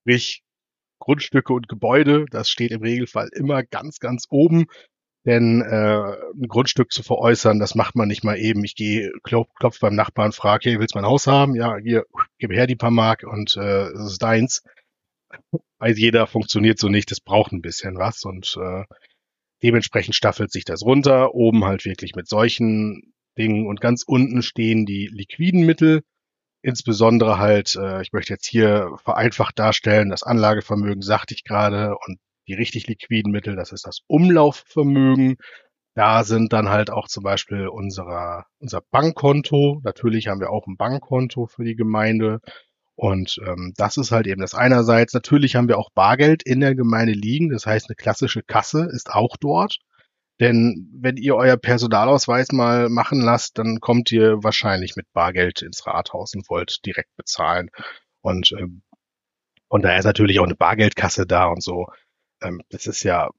Sprich, 0.00 0.42
Grundstücke 0.98 1.52
und 1.52 1.68
Gebäude, 1.68 2.26
das 2.30 2.50
steht 2.50 2.70
im 2.70 2.82
Regelfall 2.82 3.28
immer 3.34 3.62
ganz, 3.62 3.98
ganz 3.98 4.26
oben. 4.30 4.66
Denn 5.28 5.60
äh, 5.60 6.00
ein 6.34 6.48
Grundstück 6.48 6.90
zu 6.90 7.02
veräußern, 7.02 7.58
das 7.60 7.74
macht 7.74 7.94
man 7.94 8.08
nicht 8.08 8.24
mal 8.24 8.38
eben. 8.38 8.64
Ich 8.64 8.74
gehe, 8.74 9.12
klopf, 9.22 9.50
klopf 9.54 9.78
beim 9.78 9.94
Nachbarn, 9.94 10.32
frage, 10.32 10.70
hey, 10.70 10.80
willst 10.80 10.94
du 10.94 10.98
mein 10.98 11.08
Haus 11.08 11.26
haben? 11.26 11.54
Ja, 11.54 11.76
hier, 11.76 12.04
gib 12.38 12.52
her 12.52 12.66
die 12.66 12.76
paar 12.76 12.90
Mark 12.90 13.24
und 13.24 13.56
äh, 13.56 13.88
es 13.88 14.12
ist 14.12 14.22
deins. 14.22 14.62
Weiß 15.78 15.98
jeder, 15.98 16.26
funktioniert 16.26 16.78
so 16.78 16.88
nicht, 16.88 17.10
das 17.10 17.20
braucht 17.20 17.52
ein 17.52 17.60
bisschen 17.60 17.98
was. 17.98 18.24
Und 18.24 18.56
äh, 18.60 18.84
Dementsprechend 19.62 20.14
staffelt 20.14 20.52
sich 20.52 20.64
das 20.64 20.82
runter, 20.82 21.34
oben 21.34 21.64
halt 21.64 21.84
wirklich 21.84 22.14
mit 22.14 22.28
solchen 22.28 23.12
Dingen 23.36 23.66
und 23.66 23.80
ganz 23.80 24.04
unten 24.04 24.42
stehen 24.42 24.86
die 24.86 25.08
liquiden 25.08 25.66
Mittel, 25.66 26.02
insbesondere 26.62 27.38
halt, 27.38 27.74
äh, 27.76 28.02
ich 28.02 28.12
möchte 28.12 28.32
jetzt 28.32 28.46
hier 28.46 28.96
vereinfacht 29.02 29.58
darstellen, 29.58 30.10
das 30.10 30.22
Anlagevermögen 30.22 31.02
sagte 31.02 31.34
ich 31.34 31.44
gerade 31.44 31.96
und 32.06 32.18
die 32.48 32.54
richtig 32.54 32.86
liquiden 32.88 33.30
Mittel, 33.30 33.56
das 33.56 33.72
ist 33.72 33.86
das 33.86 34.00
Umlaufvermögen. 34.06 35.36
Da 35.94 36.24
sind 36.24 36.52
dann 36.52 36.68
halt 36.68 36.90
auch 36.90 37.08
zum 37.08 37.24
Beispiel 37.24 37.68
unserer, 37.68 38.46
unser 38.58 38.82
Bankkonto. 38.90 39.80
Natürlich 39.84 40.28
haben 40.28 40.40
wir 40.40 40.50
auch 40.50 40.66
ein 40.66 40.76
Bankkonto 40.76 41.46
für 41.46 41.64
die 41.64 41.76
Gemeinde. 41.76 42.40
Und 42.94 43.38
ähm, 43.46 43.74
das 43.76 43.96
ist 43.96 44.12
halt 44.12 44.26
eben 44.26 44.40
das 44.40 44.54
einerseits. 44.54 45.12
Natürlich 45.12 45.56
haben 45.56 45.68
wir 45.68 45.78
auch 45.78 45.90
Bargeld 45.94 46.42
in 46.42 46.60
der 46.60 46.74
Gemeinde 46.74 47.12
liegen. 47.12 47.50
Das 47.50 47.66
heißt, 47.66 47.88
eine 47.88 47.96
klassische 47.96 48.42
Kasse 48.42 48.88
ist 48.90 49.10
auch 49.10 49.36
dort. 49.40 49.78
Denn 50.40 50.88
wenn 50.94 51.16
ihr 51.16 51.34
euer 51.34 51.56
Personalausweis 51.56 52.52
mal 52.52 52.88
machen 52.88 53.20
lasst, 53.20 53.58
dann 53.58 53.80
kommt 53.80 54.12
ihr 54.12 54.42
wahrscheinlich 54.44 54.94
mit 54.94 55.06
Bargeld 55.12 55.62
ins 55.62 55.84
Rathaus 55.86 56.34
und 56.34 56.48
wollt 56.48 56.84
direkt 56.86 57.14
bezahlen. 57.16 57.70
Und 58.20 58.52
ähm, 58.58 58.82
und 59.68 59.82
da 59.82 59.96
ist 59.96 60.04
natürlich 60.04 60.40
auch 60.40 60.44
eine 60.44 60.54
Bargeldkasse 60.54 61.26
da 61.26 61.46
und 61.46 61.62
so. 61.62 61.86
Ähm, 62.40 62.62
das 62.70 62.86
ist 62.86 63.02
ja 63.02 63.30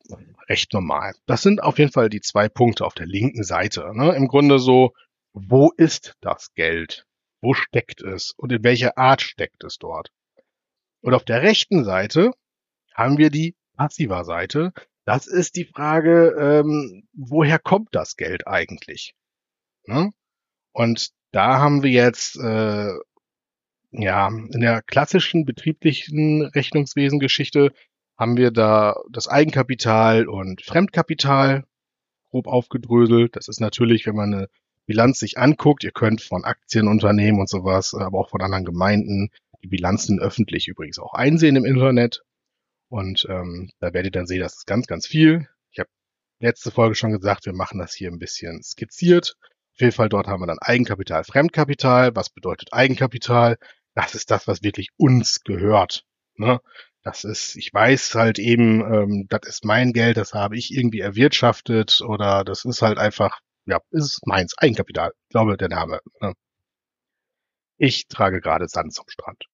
recht 0.47 0.73
normal. 0.73 1.13
Das 1.25 1.41
sind 1.41 1.61
auf 1.61 1.77
jeden 1.79 1.91
Fall 1.91 2.09
die 2.09 2.21
zwei 2.21 2.49
Punkte 2.49 2.85
auf 2.85 2.93
der 2.93 3.05
linken 3.05 3.43
Seite. 3.43 3.91
Ne? 3.93 4.15
Im 4.15 4.27
Grunde 4.27 4.59
so, 4.59 4.93
wo 5.33 5.71
ist 5.77 6.15
das 6.21 6.53
Geld? 6.53 7.05
Wo 7.41 7.53
steckt 7.53 8.01
es? 8.01 8.33
Und 8.35 8.51
in 8.51 8.63
welcher 8.63 8.97
Art 8.97 9.21
steckt 9.21 9.63
es 9.63 9.77
dort? 9.77 10.11
Und 11.01 11.13
auf 11.13 11.23
der 11.23 11.41
rechten 11.41 11.85
Seite 11.85 12.31
haben 12.93 13.17
wir 13.17 13.29
die 13.29 13.55
passiver 13.77 14.25
Seite. 14.25 14.73
Das 15.05 15.25
ist 15.25 15.55
die 15.55 15.65
Frage, 15.65 16.35
ähm, 16.37 17.07
woher 17.13 17.59
kommt 17.59 17.89
das 17.93 18.17
Geld 18.17 18.47
eigentlich? 18.47 19.15
Ne? 19.85 20.11
Und 20.73 21.09
da 21.31 21.59
haben 21.59 21.83
wir 21.83 21.91
jetzt 21.91 22.35
äh, 22.37 22.91
ja 23.91 24.27
in 24.27 24.61
der 24.61 24.81
klassischen 24.81 25.45
betrieblichen 25.45 26.43
Rechnungswesengeschichte 26.43 27.71
haben 28.19 28.35
wir 28.35 28.51
da 28.51 28.97
das 29.09 29.29
Eigenkapital 29.29 30.27
und 30.27 30.61
Fremdkapital 30.61 31.63
grob 32.31 32.47
aufgedröselt. 32.47 33.37
Das 33.37 33.47
ist 33.47 33.61
natürlich, 33.61 34.05
wenn 34.05 34.15
man 34.15 34.33
eine 34.33 34.49
Bilanz 34.85 35.19
sich 35.19 35.37
anguckt, 35.37 35.83
ihr 35.85 35.91
könnt 35.91 36.21
von 36.21 36.43
Aktienunternehmen 36.43 37.39
und 37.39 37.49
sowas, 37.49 37.93
aber 37.93 38.19
auch 38.19 38.29
von 38.29 38.41
anderen 38.41 38.65
Gemeinden 38.65 39.29
die 39.63 39.67
Bilanzen 39.67 40.19
öffentlich 40.19 40.67
übrigens 40.67 40.99
auch 40.99 41.13
einsehen 41.13 41.55
im 41.55 41.65
Internet. 41.65 42.23
Und 42.89 43.25
ähm, 43.29 43.71
da 43.79 43.93
werdet 43.93 44.15
ihr 44.15 44.19
dann 44.19 44.27
sehen, 44.27 44.41
das 44.41 44.57
ist 44.57 44.67
ganz, 44.67 44.87
ganz 44.87 45.07
viel. 45.07 45.47
Ich 45.71 45.79
habe 45.79 45.89
letzte 46.39 46.71
Folge 46.71 46.95
schon 46.95 47.11
gesagt, 47.11 47.45
wir 47.45 47.53
machen 47.53 47.79
das 47.79 47.93
hier 47.93 48.09
ein 48.09 48.19
bisschen 48.19 48.61
skizziert. 48.63 49.35
Auf 49.75 49.81
jeden 49.81 49.93
Fall 49.93 50.09
dort 50.09 50.27
haben 50.27 50.41
wir 50.41 50.47
dann 50.47 50.59
Eigenkapital, 50.59 51.23
Fremdkapital. 51.23 52.15
Was 52.15 52.29
bedeutet 52.29 52.73
Eigenkapital? 52.73 53.57
Das 53.95 54.15
ist 54.15 54.31
das, 54.31 54.47
was 54.47 54.63
wirklich 54.63 54.89
uns 54.97 55.41
gehört. 55.43 56.03
Ne? 56.35 56.59
Das 57.03 57.23
ist, 57.23 57.55
ich 57.55 57.73
weiß 57.73 58.15
halt 58.15 58.39
eben, 58.39 58.81
ähm, 58.81 59.27
das 59.29 59.41
ist 59.47 59.65
mein 59.65 59.93
Geld, 59.93 60.17
das 60.17 60.33
habe 60.33 60.57
ich 60.57 60.71
irgendwie 60.73 60.99
erwirtschaftet 60.99 62.01
oder 62.01 62.43
das 62.43 62.65
ist 62.65 62.81
halt 62.81 62.97
einfach, 62.97 63.39
ja, 63.65 63.79
ist 63.91 64.25
meins, 64.25 64.57
Eigenkapital. 64.57 65.11
Ich 65.23 65.29
glaube, 65.29 65.57
der 65.57 65.69
Name. 65.69 65.99
Ne? 66.21 66.33
Ich 67.77 68.07
trage 68.07 68.41
gerade 68.41 68.67
Sand 68.67 68.93
zum 68.93 69.05
Strand. 69.07 69.45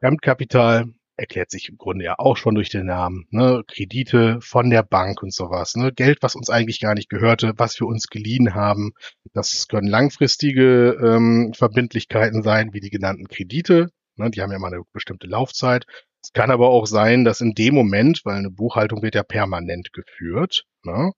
Fremdkapital 0.00 0.92
erklärt 1.20 1.50
sich 1.50 1.68
im 1.68 1.76
Grunde 1.76 2.04
ja 2.04 2.18
auch 2.18 2.36
schon 2.36 2.54
durch 2.54 2.70
den 2.70 2.86
Namen. 2.86 3.26
Ne? 3.30 3.62
Kredite 3.66 4.38
von 4.40 4.70
der 4.70 4.82
Bank 4.82 5.22
und 5.22 5.32
sowas. 5.32 5.76
Ne? 5.76 5.92
Geld, 5.92 6.18
was 6.22 6.34
uns 6.34 6.50
eigentlich 6.50 6.80
gar 6.80 6.94
nicht 6.94 7.10
gehörte, 7.10 7.52
was 7.56 7.78
wir 7.78 7.86
uns 7.86 8.08
geliehen 8.08 8.54
haben. 8.54 8.92
Das 9.34 9.68
können 9.68 9.86
langfristige 9.86 10.98
ähm, 11.02 11.52
Verbindlichkeiten 11.54 12.42
sein, 12.42 12.72
wie 12.72 12.80
die 12.80 12.90
genannten 12.90 13.28
Kredite. 13.28 13.90
Ne? 14.16 14.30
Die 14.30 14.40
haben 14.40 14.52
ja 14.52 14.58
mal 14.58 14.72
eine 14.72 14.82
bestimmte 14.92 15.26
Laufzeit. 15.26 15.84
Es 16.32 16.40
kann 16.40 16.52
aber 16.52 16.68
auch 16.68 16.86
sein, 16.86 17.24
dass 17.24 17.40
in 17.40 17.54
dem 17.54 17.74
Moment, 17.74 18.20
weil 18.24 18.36
eine 18.36 18.50
Buchhaltung 18.50 19.02
wird 19.02 19.16
ja 19.16 19.24
permanent 19.24 19.92
geführt, 19.92 20.64
ne? 20.84 21.10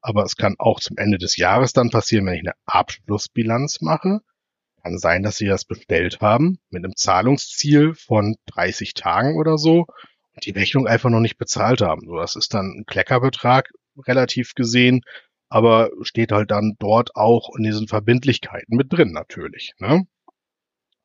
aber 0.00 0.24
es 0.24 0.34
kann 0.34 0.56
auch 0.58 0.80
zum 0.80 0.96
Ende 0.98 1.18
des 1.18 1.36
Jahres 1.36 1.72
dann 1.72 1.90
passieren, 1.90 2.26
wenn 2.26 2.34
ich 2.34 2.40
eine 2.40 2.54
Abschlussbilanz 2.64 3.80
mache. 3.80 4.20
Kann 4.82 4.98
sein, 4.98 5.22
dass 5.22 5.36
Sie 5.36 5.46
das 5.46 5.64
bestellt 5.64 6.20
haben 6.20 6.58
mit 6.70 6.84
einem 6.84 6.96
Zahlungsziel 6.96 7.94
von 7.94 8.34
30 8.46 8.94
Tagen 8.94 9.36
oder 9.36 9.56
so 9.56 9.86
und 10.34 10.44
die 10.46 10.50
Rechnung 10.50 10.88
einfach 10.88 11.10
noch 11.10 11.20
nicht 11.20 11.38
bezahlt 11.38 11.80
haben. 11.80 12.06
So, 12.06 12.16
das 12.16 12.34
ist 12.34 12.52
dann 12.52 12.78
ein 12.78 12.86
Kleckerbetrag 12.86 13.70
relativ 14.04 14.54
gesehen, 14.54 15.02
aber 15.48 15.90
steht 16.02 16.32
halt 16.32 16.50
dann 16.50 16.74
dort 16.80 17.14
auch 17.14 17.54
in 17.56 17.62
diesen 17.62 17.86
Verbindlichkeiten 17.86 18.76
mit 18.76 18.92
drin 18.92 19.12
natürlich. 19.12 19.74
Ne? 19.78 20.06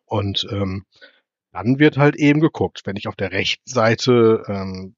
Und 0.06 0.48
ähm, 0.51 0.86
dann 1.51 1.79
wird 1.79 1.98
halt 1.98 2.15
eben 2.15 2.39
geguckt, 2.39 2.81
wenn 2.86 2.96
ich 2.96 3.08
auf 3.08 3.15
der 3.15 3.31
rechten 3.31 3.70
Seite 3.70 4.43
ähm, 4.48 4.96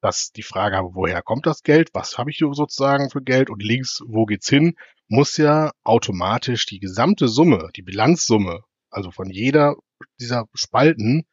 das 0.00 0.32
die 0.32 0.42
Frage 0.42 0.76
habe, 0.76 0.94
woher 0.94 1.22
kommt 1.22 1.46
das 1.46 1.62
Geld, 1.62 1.90
was 1.92 2.16
habe 2.16 2.30
ich 2.30 2.38
sozusagen 2.38 3.10
für 3.10 3.22
Geld 3.22 3.50
und 3.50 3.62
links, 3.62 4.00
wo 4.06 4.24
geht's 4.24 4.48
hin, 4.48 4.76
muss 5.08 5.36
ja 5.36 5.72
automatisch 5.84 6.64
die 6.66 6.80
gesamte 6.80 7.28
Summe, 7.28 7.68
die 7.76 7.82
Bilanzsumme, 7.82 8.60
also 8.90 9.10
von 9.10 9.28
jeder 9.28 9.76
dieser 10.18 10.46
Spalten 10.54 11.26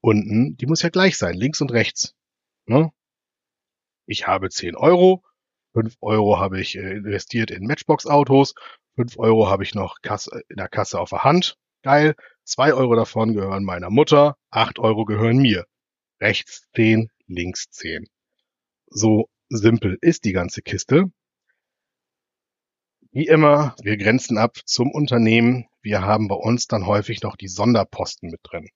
unten, 0.00 0.56
die 0.56 0.66
muss 0.66 0.82
ja 0.82 0.88
gleich 0.88 1.18
sein, 1.18 1.34
links 1.34 1.60
und 1.60 1.72
rechts. 1.72 2.14
Ne? 2.66 2.90
Ich 4.06 4.26
habe 4.26 4.48
10 4.48 4.76
Euro, 4.76 5.22
5 5.74 5.96
Euro 6.00 6.38
habe 6.38 6.60
ich 6.60 6.76
äh, 6.76 6.96
investiert 6.96 7.50
in 7.50 7.66
Matchbox-Autos, 7.66 8.54
5 8.96 9.18
Euro 9.18 9.48
habe 9.50 9.64
ich 9.64 9.74
noch 9.74 9.96
in 10.48 10.56
der 10.56 10.68
Kasse 10.68 10.98
auf 10.98 11.10
der 11.10 11.24
Hand, 11.24 11.58
Geil, 11.84 12.16
zwei 12.44 12.72
Euro 12.74 12.94
davon 12.94 13.34
gehören 13.34 13.64
meiner 13.64 13.90
Mutter, 13.90 14.36
acht 14.50 14.78
Euro 14.78 15.04
gehören 15.04 15.38
mir. 15.38 15.66
Rechts 16.20 16.68
zehn, 16.74 17.10
links 17.26 17.70
zehn. 17.70 18.06
So 18.86 19.28
simpel 19.48 19.98
ist 20.00 20.24
die 20.24 20.32
ganze 20.32 20.62
Kiste. 20.62 21.10
Wie 23.10 23.26
immer, 23.26 23.76
wir 23.82 23.96
grenzen 23.96 24.38
ab 24.38 24.58
zum 24.64 24.90
Unternehmen. 24.90 25.66
Wir 25.82 26.02
haben 26.02 26.28
bei 26.28 26.34
uns 26.34 26.66
dann 26.66 26.86
häufig 26.86 27.22
noch 27.22 27.36
die 27.36 27.48
Sonderposten 27.48 28.30
mit 28.30 28.40
drin. 28.42 28.68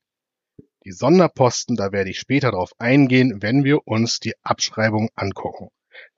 Die 0.84 0.92
Sonderposten, 0.92 1.76
da 1.76 1.90
werde 1.90 2.10
ich 2.10 2.18
später 2.18 2.52
darauf 2.52 2.72
eingehen, 2.78 3.42
wenn 3.42 3.64
wir 3.64 3.86
uns 3.86 4.20
die 4.20 4.34
Abschreibung 4.42 5.10
angucken. 5.16 5.70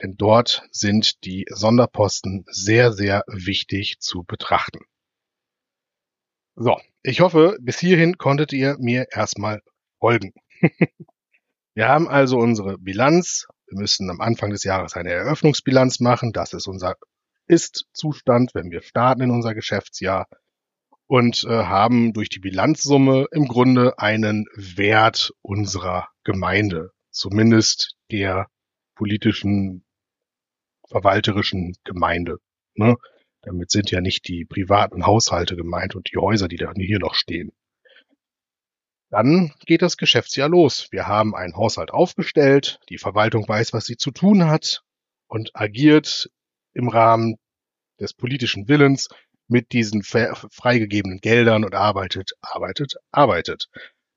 Denn 0.03 0.17
dort 0.17 0.69
sind 0.71 1.25
die 1.25 1.47
Sonderposten 1.49 2.45
sehr, 2.47 2.93
sehr 2.93 3.25
wichtig 3.27 4.01
zu 4.01 4.23
betrachten. 4.23 4.81
So, 6.63 6.79
ich 7.03 7.23
hoffe, 7.23 7.57
bis 7.63 7.79
hierhin 7.79 8.19
konntet 8.19 8.53
ihr 8.53 8.77
mir 8.79 9.07
erstmal 9.13 9.63
folgen. 9.99 10.35
wir 11.75 11.89
haben 11.89 12.07
also 12.07 12.37
unsere 12.37 12.77
Bilanz. 12.77 13.47
Wir 13.67 13.79
müssen 13.79 14.11
am 14.11 14.21
Anfang 14.21 14.51
des 14.51 14.65
Jahres 14.65 14.93
eine 14.93 15.11
Eröffnungsbilanz 15.11 16.01
machen. 16.01 16.33
Das 16.33 16.53
ist 16.53 16.67
unser 16.67 16.97
Ist-Zustand, 17.47 18.51
wenn 18.53 18.71
wir 18.71 18.83
starten 18.83 19.23
in 19.23 19.31
unser 19.31 19.55
Geschäftsjahr 19.55 20.27
und 21.07 21.45
äh, 21.45 21.65
haben 21.65 22.13
durch 22.13 22.29
die 22.29 22.41
Bilanzsumme 22.41 23.25
im 23.33 23.49
Grunde 23.49 23.99
einen 23.99 24.45
Wert 24.55 25.33
unserer 25.41 26.09
Gemeinde, 26.25 26.91
zumindest 27.11 27.97
der 28.11 28.49
politischen, 28.97 29.87
verwalterischen 30.87 31.73
Gemeinde. 31.85 32.37
Ne? 32.75 32.97
Damit 33.43 33.71
sind 33.71 33.91
ja 33.91 34.01
nicht 34.01 34.29
die 34.29 34.45
privaten 34.45 35.07
Haushalte 35.07 35.57
gemeint 35.57 35.95
und 35.95 36.11
die 36.13 36.19
Häuser, 36.19 36.49
die 36.49 36.57
da 36.57 36.73
hier 36.77 36.99
noch 36.99 37.15
stehen. 37.15 37.53
Dann 39.09 39.53
geht 39.67 39.83
das 39.83 39.97
Geschäftsjahr 39.97 40.49
los. 40.49 40.89
Wir 40.91 41.09
haben 41.09 41.35
einen 41.35 41.57
Haushalt 41.57 41.91
aufgestellt, 41.91 42.79
die 42.89 42.99
Verwaltung 42.99 43.49
weiß, 43.49 43.73
was 43.73 43.87
sie 43.87 43.97
zu 43.97 44.11
tun 44.11 44.47
hat 44.47 44.85
und 45.27 45.51
agiert 45.55 46.31
im 46.75 46.89
Rahmen 46.89 47.37
des 47.99 48.15
politischen 48.15 48.69
Willens 48.69 49.09
mit 49.49 49.73
diesen 49.73 50.03
freigegebenen 50.05 51.19
Geldern 51.19 51.65
und 51.65 51.75
arbeitet, 51.75 52.33
arbeitet, 52.41 52.95
arbeitet. 53.11 53.69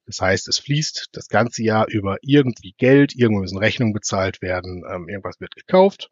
Das 0.06 0.22
heißt, 0.22 0.48
es 0.48 0.60
fließt 0.60 1.10
das 1.13 1.27
ganze 1.27 1.63
Jahr 1.63 1.88
über 1.88 2.18
irgendwie 2.22 2.75
Geld, 2.77 3.15
irgendwo 3.15 3.42
müssen 3.42 3.58
Rechnungen 3.58 3.94
bezahlt 3.94 4.42
werden, 4.42 4.84
ähm, 4.88 5.10
irgendwas 5.10 5.39
wird 5.39 5.56
gekauft 5.56 6.10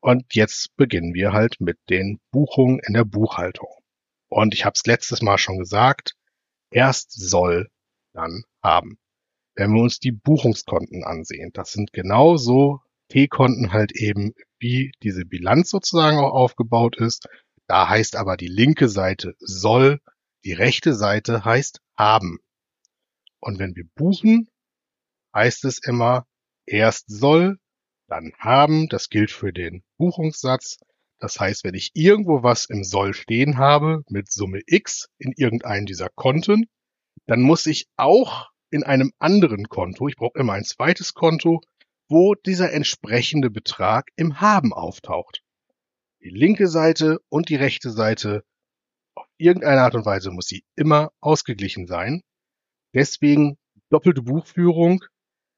und 0.00 0.34
jetzt 0.34 0.76
beginnen 0.76 1.14
wir 1.14 1.32
halt 1.32 1.60
mit 1.60 1.78
den 1.88 2.20
Buchungen 2.30 2.80
in 2.86 2.94
der 2.94 3.04
Buchhaltung. 3.04 3.68
Und 4.28 4.54
ich 4.54 4.64
habe 4.64 4.74
es 4.74 4.86
letztes 4.86 5.22
Mal 5.22 5.38
schon 5.38 5.58
gesagt, 5.58 6.14
erst 6.70 7.12
soll, 7.12 7.68
dann 8.12 8.44
haben. 8.62 8.98
Wenn 9.54 9.72
wir 9.72 9.82
uns 9.82 9.98
die 9.98 10.12
Buchungskonten 10.12 11.02
ansehen, 11.02 11.50
das 11.52 11.72
sind 11.72 11.92
genauso 11.92 12.80
T-Konten 13.08 13.72
halt 13.72 13.92
eben, 13.92 14.34
wie 14.58 14.92
diese 15.02 15.24
Bilanz 15.24 15.70
sozusagen 15.70 16.18
auch 16.18 16.32
aufgebaut 16.32 16.96
ist. 16.96 17.26
Da 17.66 17.88
heißt 17.88 18.16
aber 18.16 18.36
die 18.36 18.48
linke 18.48 18.88
Seite 18.88 19.34
soll, 19.38 20.00
die 20.44 20.52
rechte 20.52 20.94
Seite 20.94 21.44
heißt 21.44 21.80
haben. 21.96 22.38
Und 23.40 23.58
wenn 23.58 23.74
wir 23.76 23.84
buchen, 23.94 24.48
heißt 25.34 25.64
es 25.64 25.78
immer 25.78 26.26
erst 26.66 27.08
soll, 27.08 27.58
dann 28.08 28.32
haben. 28.38 28.88
Das 28.88 29.08
gilt 29.08 29.30
für 29.30 29.52
den 29.52 29.82
Buchungssatz. 29.96 30.78
Das 31.20 31.38
heißt, 31.40 31.64
wenn 31.64 31.74
ich 31.74 31.90
irgendwo 31.94 32.42
was 32.42 32.66
im 32.66 32.84
Soll 32.84 33.14
stehen 33.14 33.58
habe 33.58 34.02
mit 34.08 34.30
Summe 34.30 34.60
X 34.66 35.08
in 35.18 35.32
irgendeinem 35.36 35.86
dieser 35.86 36.08
Konten, 36.08 36.66
dann 37.26 37.42
muss 37.42 37.66
ich 37.66 37.86
auch 37.96 38.50
in 38.70 38.84
einem 38.84 39.12
anderen 39.18 39.68
Konto, 39.68 40.08
ich 40.08 40.16
brauche 40.16 40.38
immer 40.38 40.52
ein 40.52 40.64
zweites 40.64 41.14
Konto, 41.14 41.60
wo 42.08 42.34
dieser 42.34 42.72
entsprechende 42.72 43.50
Betrag 43.50 44.10
im 44.16 44.40
Haben 44.40 44.72
auftaucht. 44.72 45.42
Die 46.22 46.30
linke 46.30 46.68
Seite 46.68 47.18
und 47.28 47.48
die 47.48 47.56
rechte 47.56 47.90
Seite, 47.90 48.44
auf 49.14 49.26
irgendeine 49.36 49.82
Art 49.82 49.94
und 49.94 50.06
Weise 50.06 50.30
muss 50.30 50.46
sie 50.46 50.64
immer 50.76 51.12
ausgeglichen 51.20 51.86
sein. 51.86 52.22
Deswegen 52.94 53.58
doppelte 53.90 54.22
Buchführung. 54.22 55.04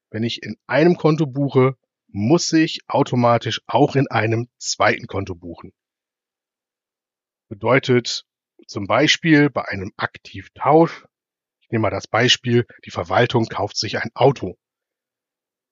Wenn 0.09 0.23
ich 0.23 0.43
in 0.43 0.57
einem 0.67 0.97
Konto 0.97 1.25
buche, 1.25 1.75
muss 2.13 2.51
ich 2.53 2.81
automatisch 2.87 3.61
auch 3.67 3.95
in 3.95 4.09
einem 4.09 4.49
zweiten 4.57 5.07
Konto 5.07 5.35
buchen. 5.35 5.73
Bedeutet 7.49 8.25
zum 8.67 8.87
Beispiel 8.87 9.49
bei 9.49 9.65
einem 9.65 9.91
Aktivtausch, 9.97 11.05
ich 11.61 11.69
nehme 11.69 11.83
mal 11.83 11.89
das 11.89 12.07
Beispiel, 12.07 12.65
die 12.85 12.91
Verwaltung 12.91 13.45
kauft 13.45 13.77
sich 13.77 13.97
ein 13.97 14.11
Auto. 14.13 14.57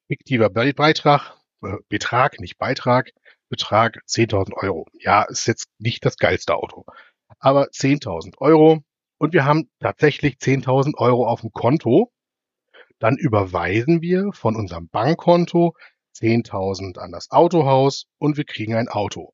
Fiktiver 0.08 0.50
Beitrag, 0.50 1.38
äh, 1.62 1.77
Betrag, 1.88 2.39
nicht 2.39 2.58
Beitrag, 2.58 3.12
Betrag 3.50 4.01
10.000 4.08 4.53
Euro. 4.53 4.88
Ja, 4.93 5.24
ist 5.24 5.48
jetzt 5.48 5.69
nicht 5.77 6.05
das 6.05 6.17
geilste 6.17 6.55
Auto, 6.55 6.86
aber 7.39 7.69
10.000 7.72 8.38
Euro 8.39 8.84
und 9.17 9.34
wir 9.34 9.46
haben 9.46 9.69
tatsächlich 9.79 10.38
10.000 10.38 10.96
Euro 10.98 11.27
auf 11.27 11.41
dem 11.41 11.51
Konto. 11.51 12.12
Dann 13.00 13.17
überweisen 13.17 14.01
wir 14.01 14.31
von 14.34 14.55
unserem 14.55 14.89
Bankkonto 14.89 15.75
10.000 16.16 16.98
an 16.98 17.12
das 17.12 17.32
Autohaus 17.32 18.06
und 18.18 18.38
wir 18.38 18.46
kriegen 18.46 18.75
ein 18.75 18.88
Auto. 18.88 19.34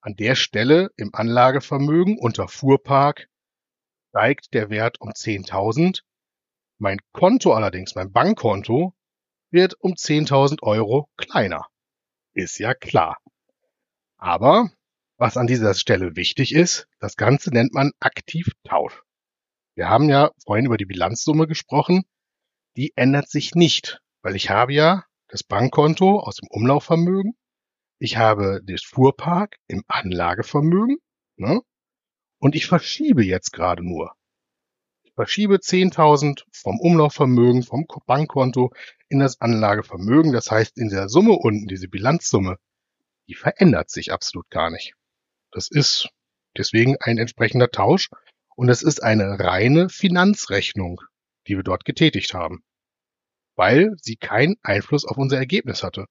An 0.00 0.16
der 0.16 0.34
Stelle 0.34 0.90
im 0.96 1.10
Anlagevermögen 1.14 2.18
unter 2.18 2.48
Fuhrpark 2.48 3.28
steigt 4.08 4.54
der 4.54 4.70
Wert 4.70 5.00
um 5.00 5.10
10.000. 5.10 6.00
Mein 6.78 6.98
Konto 7.12 7.52
allerdings, 7.52 7.94
mein 7.94 8.10
Bankkonto, 8.10 8.94
wird 9.50 9.74
um 9.80 9.92
10.000 9.92 10.62
Euro 10.62 11.08
kleiner. 11.16 11.66
Ist 12.32 12.58
ja 12.58 12.74
klar. 12.74 13.18
Aber 14.16 14.70
was 15.16 15.36
an 15.36 15.46
dieser 15.46 15.74
Stelle 15.74 16.16
wichtig 16.16 16.54
ist, 16.54 16.88
das 16.98 17.16
Ganze 17.16 17.50
nennt 17.50 17.74
man 17.74 17.92
Aktivtausch. 18.00 19.02
Wir 19.74 19.88
haben 19.88 20.08
ja 20.08 20.30
vorhin 20.44 20.66
über 20.66 20.78
die 20.78 20.86
Bilanzsumme 20.86 21.46
gesprochen. 21.46 22.04
Die 22.76 22.92
ändert 22.96 23.28
sich 23.28 23.54
nicht, 23.54 24.00
weil 24.22 24.34
ich 24.34 24.48
habe 24.48 24.72
ja 24.72 25.04
das 25.30 25.44
Bankkonto 25.44 26.18
aus 26.18 26.36
dem 26.36 26.48
Umlaufvermögen. 26.50 27.36
Ich 27.98 28.16
habe 28.16 28.60
das 28.64 28.82
Fuhrpark 28.82 29.56
im 29.68 29.84
Anlagevermögen. 29.86 30.98
Ne? 31.36 31.60
Und 32.38 32.54
ich 32.56 32.66
verschiebe 32.66 33.24
jetzt 33.24 33.52
gerade 33.52 33.84
nur. 33.86 34.14
Ich 35.02 35.12
verschiebe 35.14 35.56
10.000 35.56 36.44
vom 36.52 36.80
Umlaufvermögen, 36.80 37.62
vom 37.62 37.86
Bankkonto 38.06 38.72
in 39.08 39.20
das 39.20 39.40
Anlagevermögen. 39.40 40.32
Das 40.32 40.50
heißt, 40.50 40.76
in 40.78 40.88
der 40.88 41.08
Summe 41.08 41.32
unten, 41.32 41.68
diese 41.68 41.88
Bilanzsumme, 41.88 42.56
die 43.28 43.34
verändert 43.34 43.90
sich 43.90 44.12
absolut 44.12 44.48
gar 44.50 44.70
nicht. 44.70 44.94
Das 45.52 45.68
ist 45.70 46.08
deswegen 46.56 46.96
ein 47.00 47.18
entsprechender 47.18 47.70
Tausch 47.70 48.08
und 48.56 48.68
es 48.68 48.82
ist 48.82 49.02
eine 49.02 49.38
reine 49.38 49.88
Finanzrechnung, 49.88 51.00
die 51.46 51.56
wir 51.56 51.62
dort 51.62 51.84
getätigt 51.84 52.34
haben 52.34 52.64
weil 53.56 53.94
sie 54.00 54.16
keinen 54.16 54.56
Einfluss 54.62 55.04
auf 55.04 55.16
unser 55.16 55.38
Ergebnis 55.38 55.82
hatte. 55.82 56.06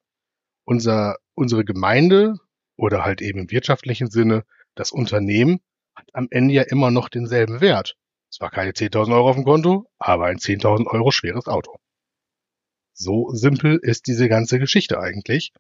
Unser, 0.66 1.18
unsere 1.36 1.66
Gemeinde 1.66 2.36
oder 2.76 3.04
halt 3.04 3.22
eben 3.22 3.40
im 3.40 3.52
wirtschaftlichen 3.52 4.10
Sinne 4.10 4.46
das 4.76 4.92
Unternehmen 4.92 5.60
hat 5.96 6.10
am 6.14 6.28
Ende 6.30 6.54
ja 6.54 6.64
immer 6.64 6.92
noch 6.92 7.10
denselben 7.10 7.62
Wert. 7.62 7.96
Zwar 8.32 8.52
keine 8.52 8.72
10.000 8.72 9.14
Euro 9.14 9.30
auf 9.30 9.36
dem 9.36 9.44
Konto, 9.44 9.90
aber 9.98 10.26
ein 10.26 10.38
10.000 10.38 10.88
Euro 10.88 11.12
schweres 11.12 11.48
Auto. 11.48 11.78
So 12.94 13.30
simpel 13.32 13.80
ist 13.82 14.08
diese 14.08 14.30
ganze 14.30 14.60
Geschichte 14.60 15.00
eigentlich. 15.00 15.52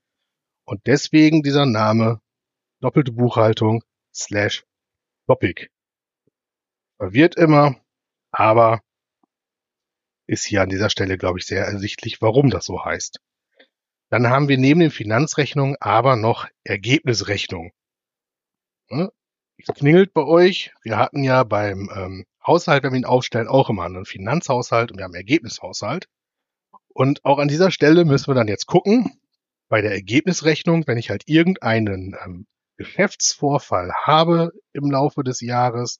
Und 0.65 0.85
deswegen 0.85 1.41
dieser 1.41 1.65
Name 1.65 2.21
doppelte 2.79 3.11
Buchhaltung 3.11 3.83
slash 4.13 4.65
Topic. 5.25 5.69
Verwirrt 6.97 7.35
immer, 7.35 7.75
aber 8.31 8.81
ist 10.29 10.45
hier 10.45 10.61
an 10.61 10.69
dieser 10.69 10.89
Stelle, 10.89 11.17
glaube 11.17 11.39
ich, 11.39 11.45
sehr 11.45 11.65
ersichtlich, 11.65 12.21
warum 12.21 12.49
das 12.49 12.65
so 12.65 12.85
heißt. 12.85 13.19
Dann 14.09 14.29
haben 14.29 14.47
wir 14.47 14.57
neben 14.57 14.79
den 14.79 14.91
Finanzrechnungen 14.91 15.75
aber 15.79 16.15
noch 16.15 16.47
Ergebnisrechnungen. 16.63 17.71
Es 18.89 19.73
klingelt 19.75 20.13
bei 20.13 20.23
euch. 20.23 20.71
Wir 20.83 20.97
hatten 20.97 21.23
ja 21.23 21.43
beim 21.43 21.89
ähm, 21.93 22.25
Haushalt, 22.45 22.83
wenn 22.83 22.93
wir 22.93 22.99
ihn 22.99 23.05
aufstellen, 23.05 23.47
auch 23.47 23.69
immer 23.69 23.83
einen 23.83 24.05
Finanzhaushalt 24.05 24.91
und 24.91 24.97
wir 24.97 25.03
haben 25.03 25.15
Ergebnishaushalt. 25.15 26.07
Und 26.89 27.25
auch 27.25 27.39
an 27.39 27.47
dieser 27.47 27.71
Stelle 27.71 28.05
müssen 28.05 28.27
wir 28.27 28.35
dann 28.35 28.47
jetzt 28.47 28.67
gucken, 28.67 29.19
bei 29.67 29.81
der 29.81 29.91
Ergebnisrechnung, 29.91 30.87
wenn 30.87 30.97
ich 30.97 31.09
halt 31.09 31.23
irgendeinen 31.27 32.15
ähm, 32.23 32.47
Geschäftsvorfall 32.77 33.91
habe 33.93 34.51
im 34.73 34.89
Laufe 34.89 35.23
des 35.23 35.41
Jahres, 35.41 35.97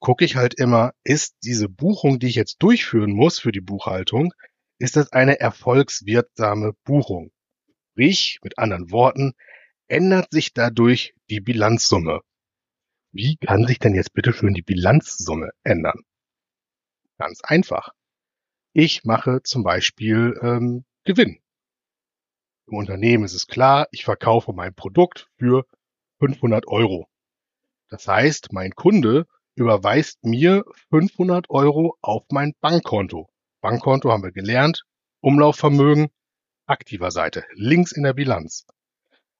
gucke 0.00 0.24
ich 0.24 0.36
halt 0.36 0.54
immer, 0.54 0.92
ist 1.04 1.36
diese 1.44 1.68
Buchung, 1.68 2.18
die 2.18 2.28
ich 2.28 2.34
jetzt 2.34 2.56
durchführen 2.62 3.12
muss 3.12 3.38
für 3.38 3.52
die 3.52 3.60
Buchhaltung, 3.60 4.32
ist 4.78 4.96
das 4.96 5.12
eine 5.12 5.38
erfolgswirksame 5.38 6.72
Buchung? 6.84 7.30
Sprich, 7.92 8.40
mit 8.42 8.58
anderen 8.58 8.90
Worten, 8.90 9.34
ändert 9.88 10.32
sich 10.32 10.54
dadurch 10.54 11.14
die 11.28 11.40
Bilanzsumme. 11.40 12.22
Wie 13.12 13.36
kann 13.36 13.66
sich 13.66 13.78
denn 13.78 13.94
jetzt 13.94 14.14
bitte 14.14 14.32
schön 14.32 14.54
die 14.54 14.62
Bilanzsumme 14.62 15.50
ändern? 15.64 16.00
Ganz 17.18 17.40
einfach. 17.42 17.90
Ich 18.72 19.04
mache 19.04 19.42
zum 19.42 19.64
Beispiel 19.64 20.38
ähm, 20.42 20.84
Gewinn. 21.04 21.40
Im 22.68 22.74
Unternehmen 22.76 23.24
ist 23.24 23.34
es 23.34 23.48
klar, 23.48 23.88
ich 23.90 24.04
verkaufe 24.04 24.52
mein 24.52 24.74
Produkt 24.74 25.28
für 25.38 25.66
500 26.20 26.68
Euro. 26.68 27.08
Das 27.88 28.06
heißt, 28.06 28.52
mein 28.52 28.70
Kunde 28.70 29.26
überweist 29.60 30.24
mir 30.24 30.64
500 30.88 31.50
Euro 31.50 31.96
auf 32.00 32.24
mein 32.30 32.54
Bankkonto. 32.60 33.28
Bankkonto 33.60 34.10
haben 34.10 34.22
wir 34.22 34.32
gelernt, 34.32 34.84
Umlaufvermögen, 35.20 36.08
aktiver 36.66 37.10
Seite, 37.10 37.44
links 37.52 37.92
in 37.92 38.02
der 38.02 38.14
Bilanz. 38.14 38.66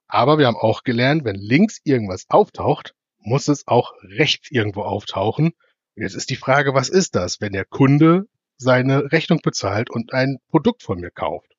Aber 0.06 0.38
wir 0.38 0.46
haben 0.46 0.56
auch 0.56 0.82
gelernt, 0.82 1.24
wenn 1.24 1.36
links 1.36 1.80
irgendwas 1.84 2.26
auftaucht, 2.28 2.94
muss 3.18 3.48
es 3.48 3.66
auch 3.66 3.92
rechts 4.02 4.50
irgendwo 4.50 4.82
auftauchen. 4.82 5.52
Jetzt 5.94 6.14
ist 6.14 6.30
die 6.30 6.36
Frage, 6.36 6.74
was 6.74 6.88
ist 6.88 7.14
das, 7.14 7.40
wenn 7.40 7.52
der 7.52 7.64
Kunde 7.64 8.26
seine 8.56 9.12
Rechnung 9.12 9.40
bezahlt 9.42 9.90
und 9.90 10.12
ein 10.12 10.38
Produkt 10.48 10.82
von 10.82 11.00
mir 11.00 11.10
kauft? 11.10 11.56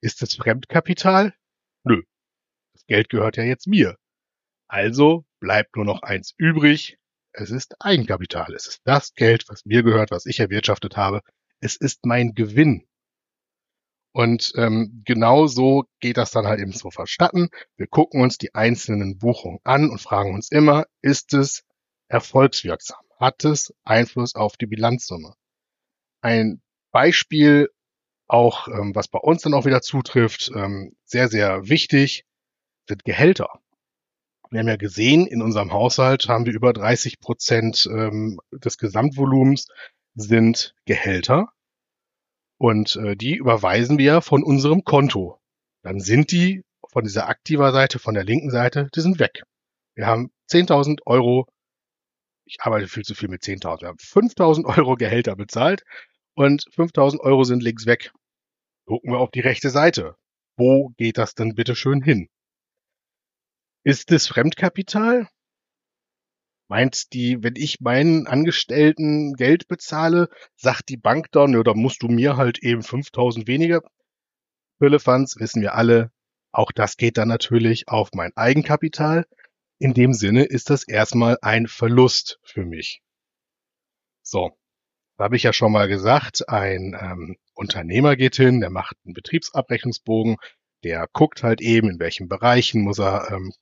Ist 0.00 0.22
es 0.22 0.34
Fremdkapital? 0.34 1.34
Nö. 1.82 2.02
Das 2.74 2.86
Geld 2.86 3.08
gehört 3.08 3.36
ja 3.36 3.42
jetzt 3.42 3.66
mir. 3.66 3.96
Also 4.68 5.24
bleibt 5.40 5.76
nur 5.76 5.84
noch 5.84 6.02
eins 6.02 6.34
übrig, 6.36 6.98
es 7.34 7.50
ist 7.50 7.74
Eigenkapital. 7.80 8.54
Es 8.54 8.66
ist 8.66 8.80
das 8.84 9.14
Geld, 9.14 9.44
was 9.48 9.64
mir 9.64 9.82
gehört, 9.82 10.10
was 10.10 10.26
ich 10.26 10.40
erwirtschaftet 10.40 10.96
habe. 10.96 11.20
Es 11.60 11.76
ist 11.76 12.06
mein 12.06 12.34
Gewinn. 12.34 12.86
Und 14.12 14.52
ähm, 14.56 15.02
genau 15.04 15.48
so 15.48 15.84
geht 15.98 16.16
das 16.16 16.30
dann 16.30 16.46
halt 16.46 16.60
eben 16.60 16.72
so 16.72 16.90
verstatten. 16.90 17.48
Wir 17.76 17.88
gucken 17.88 18.22
uns 18.22 18.38
die 18.38 18.54
einzelnen 18.54 19.18
Buchungen 19.18 19.58
an 19.64 19.90
und 19.90 20.00
fragen 20.00 20.34
uns 20.34 20.50
immer, 20.52 20.86
ist 21.02 21.34
es 21.34 21.64
erfolgswirksam? 22.06 23.04
Hat 23.18 23.44
es 23.44 23.74
Einfluss 23.82 24.36
auf 24.36 24.56
die 24.56 24.66
Bilanzsumme? 24.66 25.34
Ein 26.20 26.62
Beispiel, 26.92 27.70
auch 28.28 28.68
ähm, 28.68 28.94
was 28.94 29.08
bei 29.08 29.18
uns 29.18 29.42
dann 29.42 29.54
auch 29.54 29.66
wieder 29.66 29.82
zutrifft, 29.82 30.50
ähm, 30.54 30.96
sehr, 31.04 31.28
sehr 31.28 31.68
wichtig, 31.68 32.24
sind 32.88 33.04
Gehälter. 33.04 33.60
Wir 34.50 34.60
haben 34.60 34.68
ja 34.68 34.76
gesehen, 34.76 35.26
in 35.26 35.42
unserem 35.42 35.72
Haushalt 35.72 36.28
haben 36.28 36.46
wir 36.46 36.52
über 36.52 36.72
30 36.72 37.20
Prozent 37.20 37.88
ähm, 37.90 38.38
des 38.52 38.78
Gesamtvolumens 38.78 39.66
sind 40.14 40.74
Gehälter. 40.84 41.48
Und 42.58 42.96
äh, 42.96 43.16
die 43.16 43.36
überweisen 43.36 43.98
wir 43.98 44.20
von 44.20 44.42
unserem 44.42 44.84
Konto. 44.84 45.40
Dann 45.82 46.00
sind 46.00 46.30
die 46.30 46.62
von 46.88 47.04
dieser 47.04 47.28
aktiver 47.28 47.72
Seite, 47.72 47.98
von 47.98 48.14
der 48.14 48.24
linken 48.24 48.50
Seite, 48.50 48.88
die 48.94 49.00
sind 49.00 49.18
weg. 49.18 49.42
Wir 49.96 50.06
haben 50.06 50.30
10.000 50.50 51.00
Euro, 51.06 51.46
ich 52.46 52.58
arbeite 52.60 52.88
viel 52.88 53.02
zu 53.02 53.14
viel 53.14 53.28
mit 53.28 53.42
10.000, 53.42 53.80
wir 53.82 53.88
haben 53.88 53.98
5.000 53.98 54.64
Euro 54.78 54.94
Gehälter 54.94 55.34
bezahlt 55.34 55.82
und 56.34 56.62
5.000 56.76 57.20
Euro 57.20 57.44
sind 57.44 57.62
links 57.62 57.86
weg. 57.86 58.12
Gucken 58.86 59.12
wir 59.12 59.18
auf 59.18 59.30
die 59.30 59.40
rechte 59.40 59.70
Seite. 59.70 60.16
Wo 60.56 60.90
geht 60.96 61.18
das 61.18 61.34
denn 61.34 61.54
bitte 61.54 61.74
schön 61.74 62.02
hin? 62.02 62.28
Ist 63.86 64.10
es 64.12 64.26
Fremdkapital? 64.26 65.28
Meint 66.68 67.12
die, 67.12 67.42
wenn 67.42 67.54
ich 67.54 67.80
meinen 67.80 68.26
Angestellten 68.26 69.34
Geld 69.34 69.68
bezahle, 69.68 70.30
sagt 70.56 70.88
die 70.88 70.96
Bank 70.96 71.30
dann, 71.32 71.54
oder 71.54 71.74
musst 71.74 72.02
du 72.02 72.08
mir 72.08 72.38
halt 72.38 72.60
eben 72.60 72.82
5000 72.82 73.46
weniger? 73.46 73.82
Firlefanz, 74.78 75.36
wissen 75.38 75.60
wir 75.60 75.74
alle, 75.74 76.10
auch 76.50 76.72
das 76.72 76.96
geht 76.96 77.18
dann 77.18 77.28
natürlich 77.28 77.88
auf 77.88 78.08
mein 78.14 78.32
Eigenkapital. 78.36 79.26
In 79.78 79.92
dem 79.92 80.14
Sinne 80.14 80.44
ist 80.44 80.70
das 80.70 80.88
erstmal 80.88 81.36
ein 81.42 81.66
Verlust 81.66 82.40
für 82.42 82.64
mich. 82.64 83.02
So, 84.22 84.56
habe 85.18 85.36
ich 85.36 85.42
ja 85.42 85.52
schon 85.52 85.72
mal 85.72 85.88
gesagt, 85.88 86.48
ein 86.48 86.96
ähm, 86.98 87.36
Unternehmer 87.52 88.16
geht 88.16 88.36
hin, 88.36 88.60
der 88.60 88.70
macht 88.70 88.96
einen 89.04 89.12
Betriebsabrechnungsbogen, 89.12 90.38
der 90.84 91.06
guckt 91.12 91.42
halt 91.42 91.60
eben, 91.60 91.90
in 91.90 91.98
welchen 91.98 92.28
Bereichen 92.28 92.80
muss 92.80 92.98
er 92.98 93.30
ähm, 93.30 93.52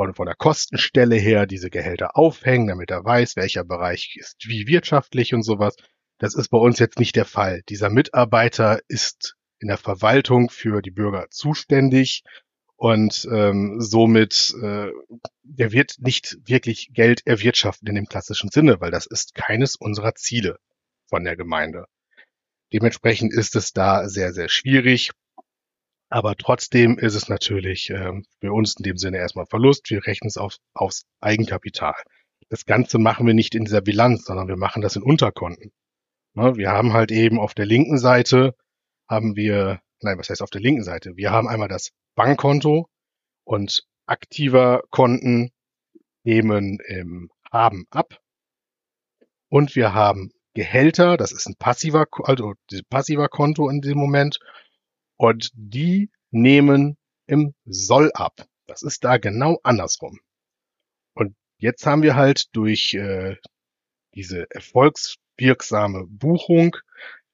von, 0.00 0.14
von 0.14 0.24
der 0.24 0.34
Kostenstelle 0.34 1.16
her 1.16 1.44
diese 1.44 1.68
Gehälter 1.68 2.16
aufhängen, 2.16 2.68
damit 2.68 2.90
er 2.90 3.04
weiß, 3.04 3.36
welcher 3.36 3.64
Bereich 3.64 4.16
ist 4.18 4.48
wie 4.48 4.66
wirtschaftlich 4.66 5.34
und 5.34 5.42
sowas. 5.42 5.76
Das 6.16 6.34
ist 6.34 6.48
bei 6.48 6.56
uns 6.56 6.78
jetzt 6.78 6.98
nicht 6.98 7.16
der 7.16 7.26
Fall. 7.26 7.60
Dieser 7.68 7.90
Mitarbeiter 7.90 8.80
ist 8.88 9.36
in 9.58 9.68
der 9.68 9.76
Verwaltung 9.76 10.48
für 10.48 10.80
die 10.80 10.90
Bürger 10.90 11.26
zuständig 11.28 12.22
und 12.76 13.28
ähm, 13.30 13.76
somit 13.78 14.54
äh, 14.62 14.86
der 15.42 15.72
wird 15.72 15.96
nicht 15.98 16.38
wirklich 16.46 16.92
Geld 16.94 17.26
erwirtschaften 17.26 17.86
in 17.86 17.96
dem 17.96 18.06
klassischen 18.06 18.50
Sinne, 18.50 18.80
weil 18.80 18.90
das 18.90 19.04
ist 19.04 19.34
keines 19.34 19.76
unserer 19.76 20.14
Ziele 20.14 20.56
von 21.10 21.24
der 21.24 21.36
Gemeinde. 21.36 21.84
Dementsprechend 22.72 23.34
ist 23.34 23.54
es 23.54 23.74
da 23.74 24.08
sehr, 24.08 24.32
sehr 24.32 24.48
schwierig. 24.48 25.10
Aber 26.10 26.34
trotzdem 26.36 26.98
ist 26.98 27.14
es 27.14 27.28
natürlich 27.28 27.90
ähm, 27.90 28.24
für 28.40 28.52
uns 28.52 28.74
in 28.76 28.82
dem 28.82 28.96
Sinne 28.98 29.18
erstmal 29.18 29.46
Verlust. 29.46 29.88
Wir 29.90 30.04
rechnen 30.04 30.28
es 30.28 30.36
auf, 30.36 30.56
aufs 30.74 31.06
Eigenkapital. 31.20 31.94
Das 32.48 32.66
Ganze 32.66 32.98
machen 32.98 33.26
wir 33.28 33.34
nicht 33.34 33.54
in 33.54 33.64
dieser 33.64 33.80
Bilanz, 33.80 34.24
sondern 34.24 34.48
wir 34.48 34.56
machen 34.56 34.82
das 34.82 34.96
in 34.96 35.02
Unterkonten. 35.02 35.72
Ne, 36.34 36.56
wir 36.56 36.70
haben 36.70 36.92
halt 36.92 37.12
eben 37.12 37.38
auf 37.38 37.54
der 37.54 37.66
linken 37.66 37.96
Seite 37.98 38.54
haben 39.08 39.36
wir, 39.36 39.80
nein, 40.00 40.18
was 40.18 40.30
heißt 40.30 40.42
auf 40.42 40.50
der 40.50 40.60
linken 40.60 40.84
Seite? 40.84 41.16
Wir 41.16 41.30
haben 41.30 41.48
einmal 41.48 41.68
das 41.68 41.90
Bankkonto 42.16 42.88
und 43.44 43.84
aktiver 44.06 44.82
Konten 44.90 45.50
nehmen 46.24 46.78
im 46.86 47.30
Haben 47.50 47.86
ab. 47.90 48.20
Und 49.48 49.74
wir 49.76 49.94
haben 49.94 50.32
Gehälter, 50.54 51.16
das 51.16 51.32
ist 51.32 51.46
ein 51.46 51.56
passiver, 51.56 52.06
also 52.24 52.54
passiver 52.88 53.28
Konto 53.28 53.68
in 53.68 53.80
dem 53.80 53.98
Moment. 53.98 54.38
Und 55.20 55.50
die 55.52 56.10
nehmen 56.30 56.96
im 57.26 57.52
Soll 57.66 58.10
ab. 58.14 58.46
Das 58.66 58.82
ist 58.82 59.04
da 59.04 59.18
genau 59.18 59.60
andersrum. 59.62 60.18
Und 61.12 61.36
jetzt 61.58 61.84
haben 61.84 62.02
wir 62.02 62.16
halt 62.16 62.46
durch 62.56 62.94
äh, 62.94 63.36
diese 64.14 64.50
erfolgswirksame 64.50 66.06
Buchung, 66.06 66.74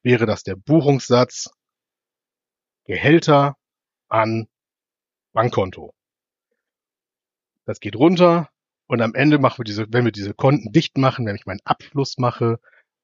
wäre 0.03 0.27
das 0.27 0.42
der 0.42 0.57
Buchungssatz 0.57 1.49
Gehälter 2.87 3.57
an 4.09 4.49
Bankkonto. 5.33 5.94
Das 7.66 7.79
geht 7.79 7.94
runter 7.94 8.51
und 8.88 9.01
am 9.01 9.14
Ende 9.14 9.38
machen 9.38 9.59
wir 9.59 9.64
diese, 9.64 9.87
wenn 9.92 10.05
wir 10.05 10.11
diese 10.11 10.35
Konten 10.35 10.72
dicht 10.72 10.99
machen, 10.99 11.25
wenn 11.25 11.37
ich 11.37 11.46
meinen 11.46 11.62
Abschluss 11.64 12.18
mache, 12.18 12.59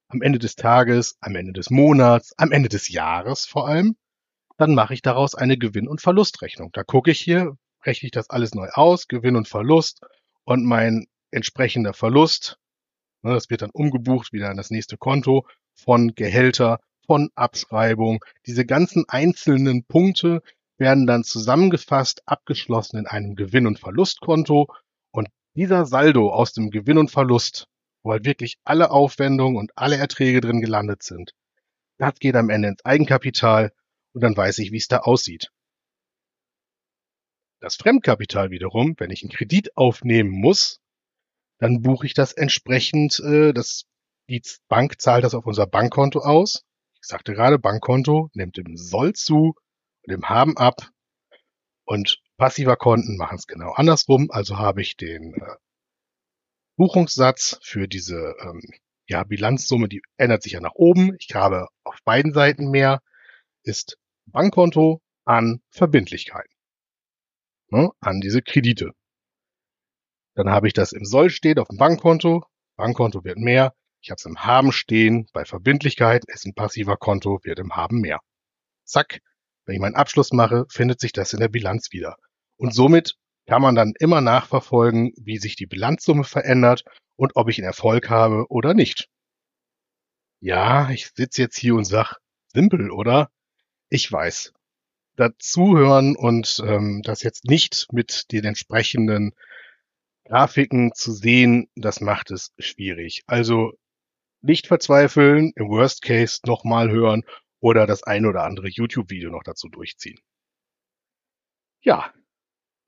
am 0.09 0.23
Ende 0.23 0.41
des 0.41 0.57
Tages, 0.57 1.19
am 1.21 1.37
Ende 1.37 1.53
des 1.53 1.71
Monats, 1.71 2.37
am 2.37 2.51
Ende 2.51 2.69
des 2.69 2.89
Jahres 2.89 3.47
vor 3.47 3.69
allem, 3.69 3.97
dann 4.63 4.77
mache 4.77 4.95
ich 4.95 5.03
daraus 5.03 5.35
eine 5.35 5.59
Gewinn- 5.59 5.89
und 5.89 6.01
Verlustrechnung. 6.01 6.71
Da 6.73 6.85
gucke 6.85 7.11
ich 7.11 7.21
hier, 7.21 7.57
rechne 7.85 8.07
ich 8.07 8.13
das 8.13 8.31
alles 8.31 8.55
neu 8.55 8.69
aus, 8.69 9.09
Gewinn 9.09 9.35
und 9.35 9.49
Verlust 9.49 10.03
und 10.45 10.65
mein 10.65 11.07
entsprechender 11.33 11.95
Verlust, 11.95 12.61
ne, 13.23 13.35
das 13.35 13.51
wird 13.51 13.63
dann 13.63 13.73
umgebucht 13.73 14.33
wieder 14.33 14.51
an 14.51 14.57
das 14.57 14.71
nächste 14.71 14.97
Konto 14.97 15.49
von 15.75 16.15
Gehälter 16.15 16.79
von 17.07 17.31
Abschreibung. 17.35 18.25
Diese 18.47 18.65
ganzen 18.65 19.05
einzelnen 19.09 19.85
Punkte 19.85 20.43
werden 20.79 21.09
dann 21.09 21.25
zusammengefasst, 21.25 22.23
abgeschlossen 22.27 22.99
in 22.99 23.09
einem 23.09 23.35
Gewinn- 23.35 23.67
und 23.67 23.81
Verlustkonto. 23.81 24.69
Und 25.11 25.27
dieser 25.57 25.87
Saldo 25.87 26.33
aus 26.33 26.53
dem 26.53 26.71
Gewinn 26.71 26.99
und 26.99 27.11
Verlust, 27.11 27.67
wo 28.05 28.13
halt 28.13 28.25
wirklich 28.25 28.59
alle 28.63 28.93
Aufwendungen 28.93 29.57
und 29.57 29.73
alle 29.75 29.97
Erträge 29.97 30.41
drin 30.41 30.61
gelandet 30.61 31.03
sind, 31.03 31.33
das 31.99 32.15
geht 32.21 32.37
am 32.37 32.49
Ende 32.49 32.69
ins 32.69 32.85
Eigenkapital 32.85 33.73
und 34.13 34.23
dann 34.23 34.37
weiß 34.37 34.59
ich, 34.59 34.73
wie 34.73 34.79
es 34.79 34.89
da 34.89 34.99
aussieht. 34.99 35.51
Das 37.61 37.77
Fremdkapital 37.77 38.51
wiederum, 38.51 38.95
wenn 38.99 39.11
ich 39.11 39.23
einen 39.23 39.31
Kredit 39.31 39.77
aufnehmen 39.77 40.31
muss, 40.31 40.81
dann 41.59 41.83
buche 41.83 42.07
ich 42.07 42.15
das 42.15 42.33
entsprechend, 42.33 43.21
äh, 43.21 43.53
das, 43.53 43.85
die 44.29 44.43
Bank 44.69 45.01
zahlt 45.01 45.25
das 45.25 45.35
auf 45.35 45.47
unser 45.47 45.67
Bankkonto 45.67 46.21
aus 46.21 46.65
ich 47.03 47.09
sagte 47.09 47.35
gerade, 47.35 47.59
Bankkonto 47.59 48.31
nimmt 48.33 48.59
im 48.59 48.77
Soll 48.77 49.13
zu 49.13 49.57
und 50.07 50.15
im 50.15 50.29
Haben 50.29 50.57
ab 50.57 50.89
und 51.85 52.21
passiver 52.37 52.77
Konten 52.77 53.17
machen 53.17 53.39
es 53.39 53.49
genau 53.49 53.73
andersrum. 53.73 54.31
Also 54.31 54.57
habe 54.57 54.83
ich 54.83 54.97
den 54.97 55.35
äh, 55.35 55.57
Buchungssatz 56.77 57.59
für 57.65 57.89
diese 57.89 58.37
ähm, 58.41 58.63
ja, 59.09 59.25
Bilanzsumme, 59.25 59.89
die 59.89 60.01
ändert 60.17 60.45
sich 60.45 60.53
ja 60.53 60.61
nach 60.61 60.75
oben. 60.75 61.17
Ich 61.19 61.35
habe 61.35 61.67
auf 61.83 61.99
beiden 62.05 62.33
Seiten 62.33 62.71
mehr, 62.71 63.03
ist 63.65 63.99
Bankkonto 64.27 65.01
an 65.25 65.63
Verbindlichkeiten, 65.71 66.55
ne, 67.69 67.91
an 68.01 68.21
diese 68.21 68.43
Kredite. 68.43 68.93
Dann 70.35 70.51
habe 70.51 70.67
ich 70.67 70.73
das 70.73 70.93
im 70.93 71.05
Soll 71.05 71.31
steht 71.31 71.59
auf 71.59 71.69
dem 71.69 71.77
Bankkonto. 71.77 72.45
Bankkonto 72.77 73.25
wird 73.25 73.39
mehr. 73.39 73.75
Ich 74.01 74.11
habe 74.11 74.19
es 74.19 74.25
im 74.25 74.45
Haben 74.45 74.73
stehen. 74.73 75.29
Bei 75.33 75.45
Verbindlichkeiten 75.45 76.33
ist 76.33 76.47
ein 76.47 76.55
passiver 76.55 76.97
Konto, 76.97 77.41
wird 77.43 77.59
im 77.59 77.77
Haben 77.77 78.01
mehr. 78.01 78.21
Zack. 78.85 79.21
Wenn 79.65 79.77
ich 79.77 79.81
meinen 79.81 79.95
Abschluss 79.95 80.33
mache, 80.33 80.67
findet 80.69 81.01
sich 81.01 81.13
das 81.13 81.33
in 81.33 81.39
der 81.39 81.49
Bilanz 81.49 81.93
wieder. 81.93 82.17
Und 82.57 82.75
somit 82.75 83.17
kann 83.47 83.63
man 83.63 83.75
dann 83.75 83.93
immer 83.99 84.21
nachverfolgen, 84.21 85.13
wie 85.17 85.39
sich 85.39 85.55
die 85.55 85.67
Bilanzsumme 85.67 86.25
verändert 86.25 86.85
und 87.17 87.37
ob 87.37 87.49
ich 87.49 87.59
einen 87.59 87.67
Erfolg 87.67 88.11
habe 88.11 88.47
oder 88.49 88.75
nicht. 88.75 89.09
Ja, 90.41 90.91
ich 90.91 91.13
sitze 91.15 91.43
jetzt 91.43 91.57
hier 91.57 91.77
und 91.77 91.85
sag, 91.85 92.17
simpel, 92.49 92.91
oder? 92.91 93.31
Ich 93.95 94.11
weiß. 94.11 94.55
Dazuhören 95.17 96.17
und 96.17 96.63
ähm, 96.67 97.03
das 97.05 97.23
jetzt 97.23 97.45
nicht 97.45 97.89
mit 97.93 98.33
den 98.33 98.47
entsprechenden 98.47 99.35
Grafiken 100.25 100.95
zu 100.95 101.13
sehen, 101.13 101.69
das 101.77 102.01
macht 102.01 102.31
es 102.31 102.55
schwierig. 102.59 103.23
Also 103.27 103.75
nicht 104.41 104.67
verzweifeln, 104.67 105.53
im 105.57 105.69
Worst 105.69 106.01
Case 106.01 106.41
nochmal 106.47 106.91
hören 106.91 107.23
oder 107.61 107.87
das 107.87 108.03
ein 108.03 108.25
oder 108.25 108.45
andere 108.45 108.69
YouTube-Video 108.69 109.29
noch 109.29 109.43
dazu 109.43 109.69
durchziehen. 109.69 110.19
Ja, 111.83 112.15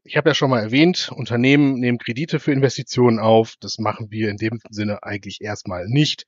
ich 0.04 0.16
habe 0.16 0.30
ja 0.30 0.34
schon 0.34 0.48
mal 0.48 0.62
erwähnt, 0.62 1.12
Unternehmen 1.14 1.80
nehmen 1.80 1.98
Kredite 1.98 2.40
für 2.40 2.52
Investitionen 2.52 3.18
auf. 3.18 3.56
Das 3.60 3.78
machen 3.78 4.10
wir 4.10 4.30
in 4.30 4.38
dem 4.38 4.58
Sinne 4.70 5.02
eigentlich 5.02 5.42
erstmal 5.42 5.86
nicht. 5.86 6.24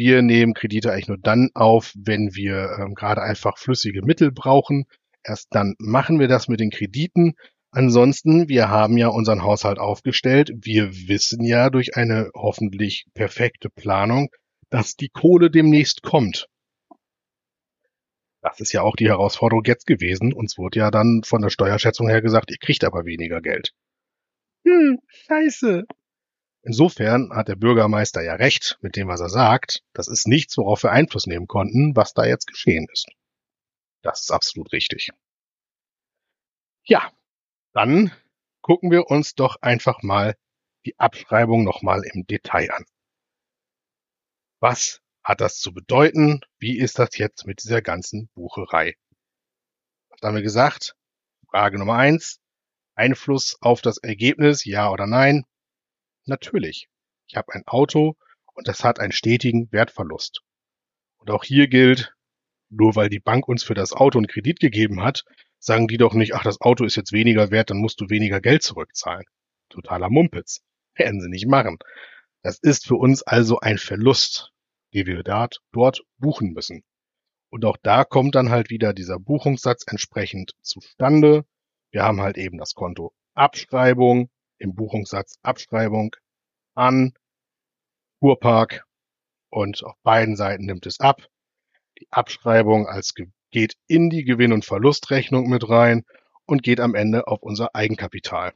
Wir 0.00 0.22
nehmen 0.22 0.54
Kredite 0.54 0.90
eigentlich 0.90 1.08
nur 1.08 1.18
dann 1.18 1.50
auf, 1.52 1.92
wenn 1.94 2.34
wir 2.34 2.78
ähm, 2.78 2.94
gerade 2.94 3.20
einfach 3.20 3.58
flüssige 3.58 4.00
Mittel 4.00 4.32
brauchen. 4.32 4.86
Erst 5.22 5.48
dann 5.50 5.74
machen 5.78 6.18
wir 6.18 6.26
das 6.26 6.48
mit 6.48 6.58
den 6.58 6.70
Krediten. 6.70 7.34
Ansonsten, 7.70 8.48
wir 8.48 8.70
haben 8.70 8.96
ja 8.96 9.08
unseren 9.08 9.42
Haushalt 9.42 9.78
aufgestellt. 9.78 10.52
Wir 10.54 10.90
wissen 11.06 11.44
ja 11.44 11.68
durch 11.68 11.98
eine 11.98 12.30
hoffentlich 12.34 13.08
perfekte 13.12 13.68
Planung, 13.68 14.30
dass 14.70 14.96
die 14.96 15.10
Kohle 15.10 15.50
demnächst 15.50 16.00
kommt. 16.00 16.48
Das 18.40 18.58
ist 18.58 18.72
ja 18.72 18.80
auch 18.80 18.96
die 18.96 19.08
Herausforderung 19.08 19.64
jetzt 19.66 19.86
gewesen. 19.86 20.32
Uns 20.32 20.56
wurde 20.56 20.78
ja 20.78 20.90
dann 20.90 21.20
von 21.26 21.42
der 21.42 21.50
Steuerschätzung 21.50 22.08
her 22.08 22.22
gesagt, 22.22 22.50
ihr 22.50 22.56
kriegt 22.58 22.84
aber 22.84 23.04
weniger 23.04 23.42
Geld. 23.42 23.74
Hm, 24.64 24.98
scheiße. 25.08 25.84
Insofern 26.62 27.30
hat 27.32 27.48
der 27.48 27.56
Bürgermeister 27.56 28.22
ja 28.22 28.34
recht 28.34 28.78
mit 28.82 28.96
dem, 28.96 29.08
was 29.08 29.20
er 29.20 29.30
sagt. 29.30 29.82
Das 29.94 30.08
ist 30.08 30.28
nichts, 30.28 30.56
worauf 30.58 30.82
wir 30.82 30.92
Einfluss 30.92 31.26
nehmen 31.26 31.46
konnten, 31.46 31.96
was 31.96 32.12
da 32.12 32.24
jetzt 32.24 32.46
geschehen 32.46 32.86
ist. 32.92 33.06
Das 34.02 34.20
ist 34.22 34.30
absolut 34.30 34.72
richtig. 34.72 35.10
Ja, 36.84 37.10
dann 37.72 38.12
gucken 38.60 38.90
wir 38.90 39.06
uns 39.06 39.34
doch 39.34 39.56
einfach 39.62 40.02
mal 40.02 40.36
die 40.84 40.98
Abschreibung 40.98 41.64
nochmal 41.64 42.02
im 42.04 42.26
Detail 42.26 42.70
an. 42.72 42.84
Was 44.60 45.00
hat 45.22 45.40
das 45.40 45.58
zu 45.58 45.72
bedeuten? 45.72 46.40
Wie 46.58 46.78
ist 46.78 46.98
das 46.98 47.16
jetzt 47.16 47.46
mit 47.46 47.62
dieser 47.62 47.80
ganzen 47.80 48.28
Bucherei? 48.34 48.94
Was 50.10 50.20
haben 50.22 50.34
wir 50.34 50.42
gesagt? 50.42 50.94
Frage 51.48 51.78
Nummer 51.78 51.96
eins. 51.96 52.38
Einfluss 52.94 53.56
auf 53.62 53.80
das 53.80 53.98
Ergebnis, 53.98 54.64
ja 54.64 54.90
oder 54.90 55.06
nein? 55.06 55.44
Natürlich. 56.30 56.88
Ich 57.26 57.36
habe 57.36 57.52
ein 57.52 57.64
Auto 57.66 58.14
und 58.54 58.68
das 58.68 58.84
hat 58.84 59.00
einen 59.00 59.10
stetigen 59.10 59.70
Wertverlust. 59.72 60.42
Und 61.18 61.28
auch 61.28 61.42
hier 61.42 61.66
gilt, 61.66 62.14
nur 62.68 62.94
weil 62.94 63.08
die 63.08 63.18
Bank 63.18 63.48
uns 63.48 63.64
für 63.64 63.74
das 63.74 63.92
Auto 63.92 64.16
einen 64.16 64.28
Kredit 64.28 64.60
gegeben 64.60 65.02
hat, 65.02 65.24
sagen 65.58 65.88
die 65.88 65.96
doch 65.96 66.14
nicht, 66.14 66.36
ach, 66.36 66.44
das 66.44 66.60
Auto 66.60 66.84
ist 66.84 66.94
jetzt 66.94 67.10
weniger 67.10 67.50
wert, 67.50 67.70
dann 67.70 67.78
musst 67.78 68.00
du 68.00 68.10
weniger 68.10 68.40
Geld 68.40 68.62
zurückzahlen. 68.62 69.24
Totaler 69.70 70.08
Mumpitz. 70.08 70.62
Werden 70.94 71.20
sie 71.20 71.28
nicht 71.28 71.48
machen. 71.48 71.78
Das 72.42 72.60
ist 72.60 72.86
für 72.86 72.94
uns 72.94 73.24
also 73.24 73.58
ein 73.58 73.78
Verlust, 73.78 74.52
den 74.94 75.06
wir 75.06 75.24
dort, 75.24 75.60
dort 75.72 76.04
buchen 76.18 76.52
müssen. 76.52 76.84
Und 77.48 77.64
auch 77.64 77.76
da 77.82 78.04
kommt 78.04 78.36
dann 78.36 78.50
halt 78.50 78.70
wieder 78.70 78.92
dieser 78.94 79.18
Buchungssatz 79.18 79.84
entsprechend 79.88 80.52
zustande. 80.62 81.44
Wir 81.90 82.04
haben 82.04 82.20
halt 82.20 82.38
eben 82.38 82.56
das 82.56 82.74
Konto 82.74 83.12
Abschreibung, 83.34 84.30
im 84.60 84.74
Buchungssatz 84.74 85.38
Abschreibung 85.42 86.14
an 86.74 87.12
Kurpark 88.20 88.84
und 89.50 89.82
auf 89.82 89.96
beiden 90.02 90.36
Seiten 90.36 90.66
nimmt 90.66 90.86
es 90.86 91.00
ab. 91.00 91.26
Die 91.98 92.06
Abschreibung 92.10 92.86
als 92.86 93.14
geht 93.50 93.74
in 93.88 94.10
die 94.10 94.24
Gewinn- 94.24 94.52
und 94.52 94.64
Verlustrechnung 94.64 95.48
mit 95.48 95.68
rein 95.68 96.04
und 96.46 96.62
geht 96.62 96.80
am 96.80 96.94
Ende 96.94 97.26
auf 97.26 97.42
unser 97.42 97.74
Eigenkapital. 97.74 98.52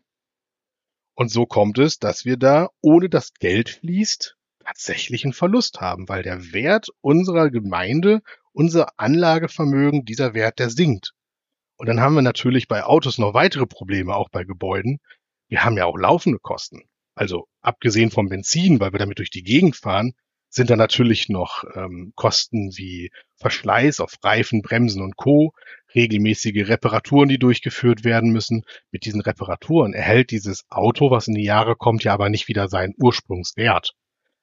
Und 1.14 1.30
so 1.30 1.46
kommt 1.46 1.78
es, 1.78 1.98
dass 1.98 2.24
wir 2.24 2.36
da, 2.36 2.68
ohne 2.80 3.08
dass 3.08 3.34
Geld 3.34 3.70
fließt, 3.70 4.36
tatsächlich 4.64 5.24
einen 5.24 5.32
Verlust 5.32 5.80
haben, 5.80 6.08
weil 6.08 6.22
der 6.22 6.52
Wert 6.52 6.88
unserer 7.00 7.50
Gemeinde 7.50 8.22
unser 8.52 8.98
Anlagevermögen, 8.98 10.04
dieser 10.04 10.32
Wert, 10.34 10.58
der 10.58 10.70
sinkt. 10.70 11.12
Und 11.76 11.88
dann 11.88 12.00
haben 12.00 12.14
wir 12.14 12.22
natürlich 12.22 12.68
bei 12.68 12.84
Autos 12.84 13.18
noch 13.18 13.34
weitere 13.34 13.66
Probleme, 13.66 14.14
auch 14.14 14.28
bei 14.30 14.44
Gebäuden. 14.44 15.00
Wir 15.48 15.64
haben 15.64 15.76
ja 15.76 15.85
auch 15.85 15.96
laufende 15.96 16.38
Kosten. 16.38 16.83
Also 17.14 17.46
abgesehen 17.61 18.11
vom 18.11 18.28
Benzin, 18.28 18.80
weil 18.80 18.92
wir 18.92 18.98
damit 18.98 19.18
durch 19.18 19.30
die 19.30 19.44
Gegend 19.44 19.76
fahren, 19.76 20.14
sind 20.54 20.70
da 20.70 20.76
natürlich 20.76 21.28
noch 21.28 21.64
ähm, 21.74 22.12
Kosten 22.14 22.70
wie 22.76 23.11
Verschleiß 23.37 24.00
auf 24.00 24.14
Reifen, 24.22 24.62
Bremsen 24.62 25.02
und 25.02 25.16
Co., 25.16 25.52
regelmäßige 25.94 26.68
Reparaturen, 26.68 27.28
die 27.28 27.38
durchgeführt 27.38 28.04
werden 28.04 28.30
müssen. 28.30 28.62
Mit 28.92 29.04
diesen 29.04 29.20
Reparaturen 29.20 29.94
erhält 29.94 30.30
dieses 30.30 30.64
Auto, 30.68 31.11
was 31.11 31.26
in 31.26 31.35
die 31.35 31.44
Jahre 31.44 31.74
kommt, 31.74 32.04
ja 32.04 32.14
aber 32.14 32.28
nicht 32.28 32.46
wieder 32.46 32.68
seinen 32.68 32.94
Ursprungswert. 32.98 33.94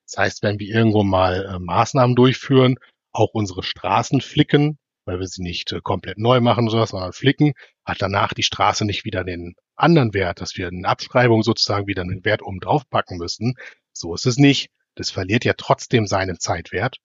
Das 0.06 0.18
heißt, 0.18 0.44
wenn 0.44 0.60
wir 0.60 0.68
irgendwo 0.68 1.04
mal 1.04 1.46
äh, 1.46 1.60
Maßnahmen 1.60 2.16
durchführen, 2.16 2.76
auch 3.14 3.30
unsere 3.34 3.64
Straßen 3.64 4.20
flicken, 4.20 4.78
weil 5.06 5.20
wir 5.20 5.28
sie 5.28 5.42
nicht 5.42 5.72
äh, 5.72 5.82
komplett 5.82 6.18
neu 6.18 6.42
machen 6.42 6.70
sondern 6.70 7.14
flicken, 7.14 7.54
hat 7.86 8.02
danach 8.02 8.34
die 8.34 8.44
Straße 8.44 8.86
nicht 8.86 9.06
wieder 9.06 9.24
den 9.24 9.56
anderen 9.76 10.14
Wert, 10.14 10.42
dass 10.42 10.58
wir 10.58 10.68
eine 10.68 10.88
Abschreibung 10.88 11.44
sozusagen 11.44 11.88
wieder 11.88 12.04
einen 12.04 12.24
Wert 12.26 12.42
oben 12.42 12.60
drauf 12.60 12.84
packen 12.90 13.18
müssen. 13.18 13.56
So 13.94 14.14
ist 14.14 14.26
es 14.26 14.38
nicht. 14.38 14.70
Das 14.96 15.10
verliert 15.10 15.46
ja 15.46 15.54
trotzdem 15.58 16.06
seinen 16.06 16.40
Zeitwert. 16.40 16.98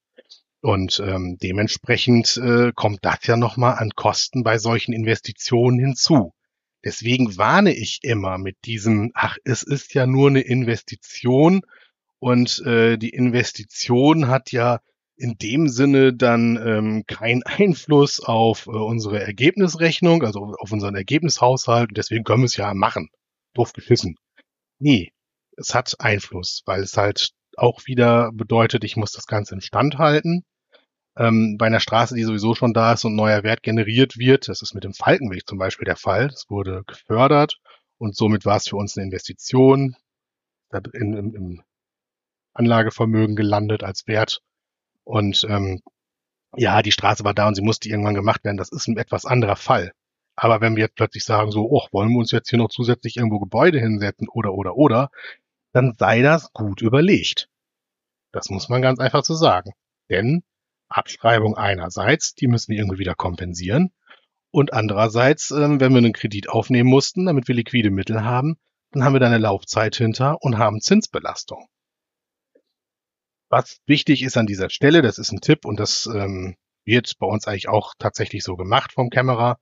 Und 0.61 1.00
ähm, 1.00 1.38
dementsprechend 1.40 2.37
äh, 2.38 2.72
kommt 2.74 3.00
das 3.02 3.26
ja 3.26 3.37
nochmal 3.37 3.76
an 3.76 3.90
Kosten 3.94 4.42
bei 4.42 4.59
solchen 4.59 4.92
Investitionen 4.92 5.78
hinzu. 5.78 6.32
Deswegen 6.85 7.37
warne 7.37 7.74
ich 7.74 8.00
immer 8.02 8.38
mit 8.38 8.56
diesem, 8.64 9.11
ach, 9.14 9.37
es 9.44 9.62
ist 9.62 9.94
ja 9.94 10.06
nur 10.06 10.28
eine 10.28 10.40
Investition 10.40 11.62
und 12.18 12.61
äh, 12.64 12.96
die 12.96 13.11
Investition 13.11 14.28
hat 14.28 14.52
ja 14.52 14.80
in 15.16 15.37
dem 15.38 15.68
Sinne 15.68 16.12
dann 16.14 16.57
ähm, 16.57 17.05
keinen 17.07 17.42
Einfluss 17.44 18.20
auf 18.20 18.66
äh, 18.66 18.70
unsere 18.70 19.20
Ergebnisrechnung, 19.20 20.22
also 20.22 20.55
auf 20.59 20.72
unseren 20.72 20.94
Ergebnishaushalt. 20.94 21.90
Deswegen 21.96 22.24
können 22.24 22.42
wir 22.42 22.46
es 22.46 22.57
ja 22.57 22.74
machen. 22.74 23.09
Doof 23.55 23.72
geschissen. 23.72 24.16
Nee, 24.79 25.12
es 25.57 25.74
hat 25.74 25.94
Einfluss, 25.98 26.62
weil 26.66 26.83
es 26.83 26.96
halt 26.96 27.31
auch 27.57 27.87
wieder 27.87 28.31
bedeutet, 28.33 28.85
ich 28.85 28.96
muss 28.96 29.12
das 29.12 29.26
Ganze 29.26 29.55
instand 29.55 29.98
halten. 29.98 30.44
Ähm, 31.16 31.57
bei 31.59 31.66
einer 31.66 31.81
Straße, 31.81 32.14
die 32.14 32.24
sowieso 32.24 32.55
schon 32.55 32.74
da 32.74 32.92
ist 32.92 33.05
und 33.05 33.16
neuer 33.16 33.42
Wert 33.42 33.62
generiert 33.62 34.18
wird, 34.18 34.48
das 34.48 34.61
ist 34.61 34.74
mit 34.74 34.85
dem 34.85 34.92
Falkenweg 34.92 35.46
zum 35.46 35.57
Beispiel 35.57 35.87
der 35.87 35.96
Fall, 35.96 36.29
das 36.29 36.44
wurde 36.50 36.83
gefördert 36.87 37.57
und 37.96 38.14
somit 38.14 38.44
war 38.44 38.59
es 38.59 38.68
für 38.68 38.76
uns 38.76 38.96
eine 38.96 39.07
Investition 39.07 39.96
in, 40.92 41.14
im, 41.14 41.35
im 41.35 41.62
Anlagevermögen 42.52 43.37
gelandet 43.37 43.83
als 43.83 44.07
Wert. 44.07 44.40
Und 45.06 45.46
ähm, 45.48 45.80
ja, 46.56 46.82
die 46.82 46.92
Straße 46.92 47.24
war 47.24 47.32
da 47.32 47.46
und 47.46 47.54
sie 47.54 47.62
musste 47.62 47.88
irgendwann 47.88 48.14
gemacht 48.14 48.44
werden. 48.44 48.56
Das 48.56 48.70
ist 48.72 48.88
ein 48.88 48.98
etwas 48.98 49.24
anderer 49.24 49.56
Fall. 49.56 49.92
Aber 50.34 50.60
wenn 50.60 50.76
wir 50.76 50.84
jetzt 50.84 50.96
plötzlich 50.96 51.24
sagen, 51.24 51.50
so, 51.50 51.70
oh, 51.70 51.86
wollen 51.92 52.10
wir 52.10 52.18
uns 52.18 52.32
jetzt 52.32 52.50
hier 52.50 52.58
noch 52.58 52.68
zusätzlich 52.68 53.16
irgendwo 53.16 53.38
Gebäude 53.38 53.78
hinsetzen 53.80 54.28
oder, 54.28 54.52
oder, 54.52 54.76
oder, 54.76 55.10
dann 55.72 55.94
sei 55.98 56.22
das 56.22 56.52
gut 56.52 56.82
überlegt. 56.82 57.48
Das 58.32 58.50
muss 58.50 58.68
man 58.68 58.82
ganz 58.82 58.98
einfach 58.98 59.24
so 59.24 59.34
sagen. 59.34 59.72
Denn 60.10 60.42
Abschreibung 60.88 61.56
einerseits, 61.56 62.34
die 62.34 62.48
müssen 62.48 62.72
wir 62.72 62.78
irgendwie 62.78 62.98
wieder 62.98 63.14
kompensieren. 63.14 63.92
Und 64.50 64.72
andererseits, 64.72 65.50
ähm, 65.52 65.80
wenn 65.80 65.92
wir 65.92 65.98
einen 65.98 66.12
Kredit 66.12 66.48
aufnehmen 66.48 66.90
mussten, 66.90 67.26
damit 67.26 67.46
wir 67.46 67.54
liquide 67.54 67.90
Mittel 67.90 68.24
haben, 68.24 68.58
dann 68.90 69.04
haben 69.04 69.14
wir 69.14 69.20
da 69.20 69.26
eine 69.26 69.38
Laufzeit 69.38 69.96
hinter 69.96 70.42
und 70.42 70.58
haben 70.58 70.80
Zinsbelastung. 70.80 71.68
Was 73.48 73.78
wichtig 73.87 74.22
ist 74.22 74.37
an 74.37 74.46
dieser 74.46 74.70
Stelle, 74.70 75.02
das 75.02 75.18
ist 75.18 75.32
ein 75.32 75.40
Tipp 75.40 75.64
und 75.64 75.78
das 75.78 76.06
ähm, 76.06 76.56
wird 76.85 77.12
bei 77.18 77.26
uns 77.26 77.46
eigentlich 77.46 77.68
auch 77.68 77.94
tatsächlich 77.98 78.42
so 78.42 78.56
gemacht 78.56 78.92
vom 78.92 79.11
Kämmerer. 79.11 79.59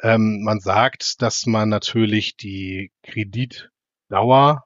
Ähm, 0.00 0.42
man 0.42 0.60
sagt, 0.60 1.22
dass 1.22 1.46
man 1.46 1.68
natürlich 1.68 2.36
die 2.36 2.92
Kreditdauer 3.02 4.64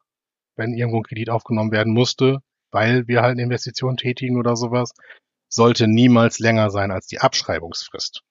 wenn 0.56 0.74
irgendwo 0.74 0.98
ein 0.98 1.04
Kredit 1.04 1.30
aufgenommen 1.30 1.70
werden 1.70 1.92
musste, 1.92 2.38
weil 2.70 3.06
wir 3.06 3.22
halt 3.22 3.32
eine 3.32 3.42
Investition 3.42 3.96
tätigen 3.96 4.38
oder 4.38 4.56
sowas, 4.56 4.92
sollte 5.48 5.86
niemals 5.86 6.38
länger 6.38 6.70
sein 6.70 6.90
als 6.90 7.06
die 7.06 7.20
Abschreibungsfrist. 7.20 8.22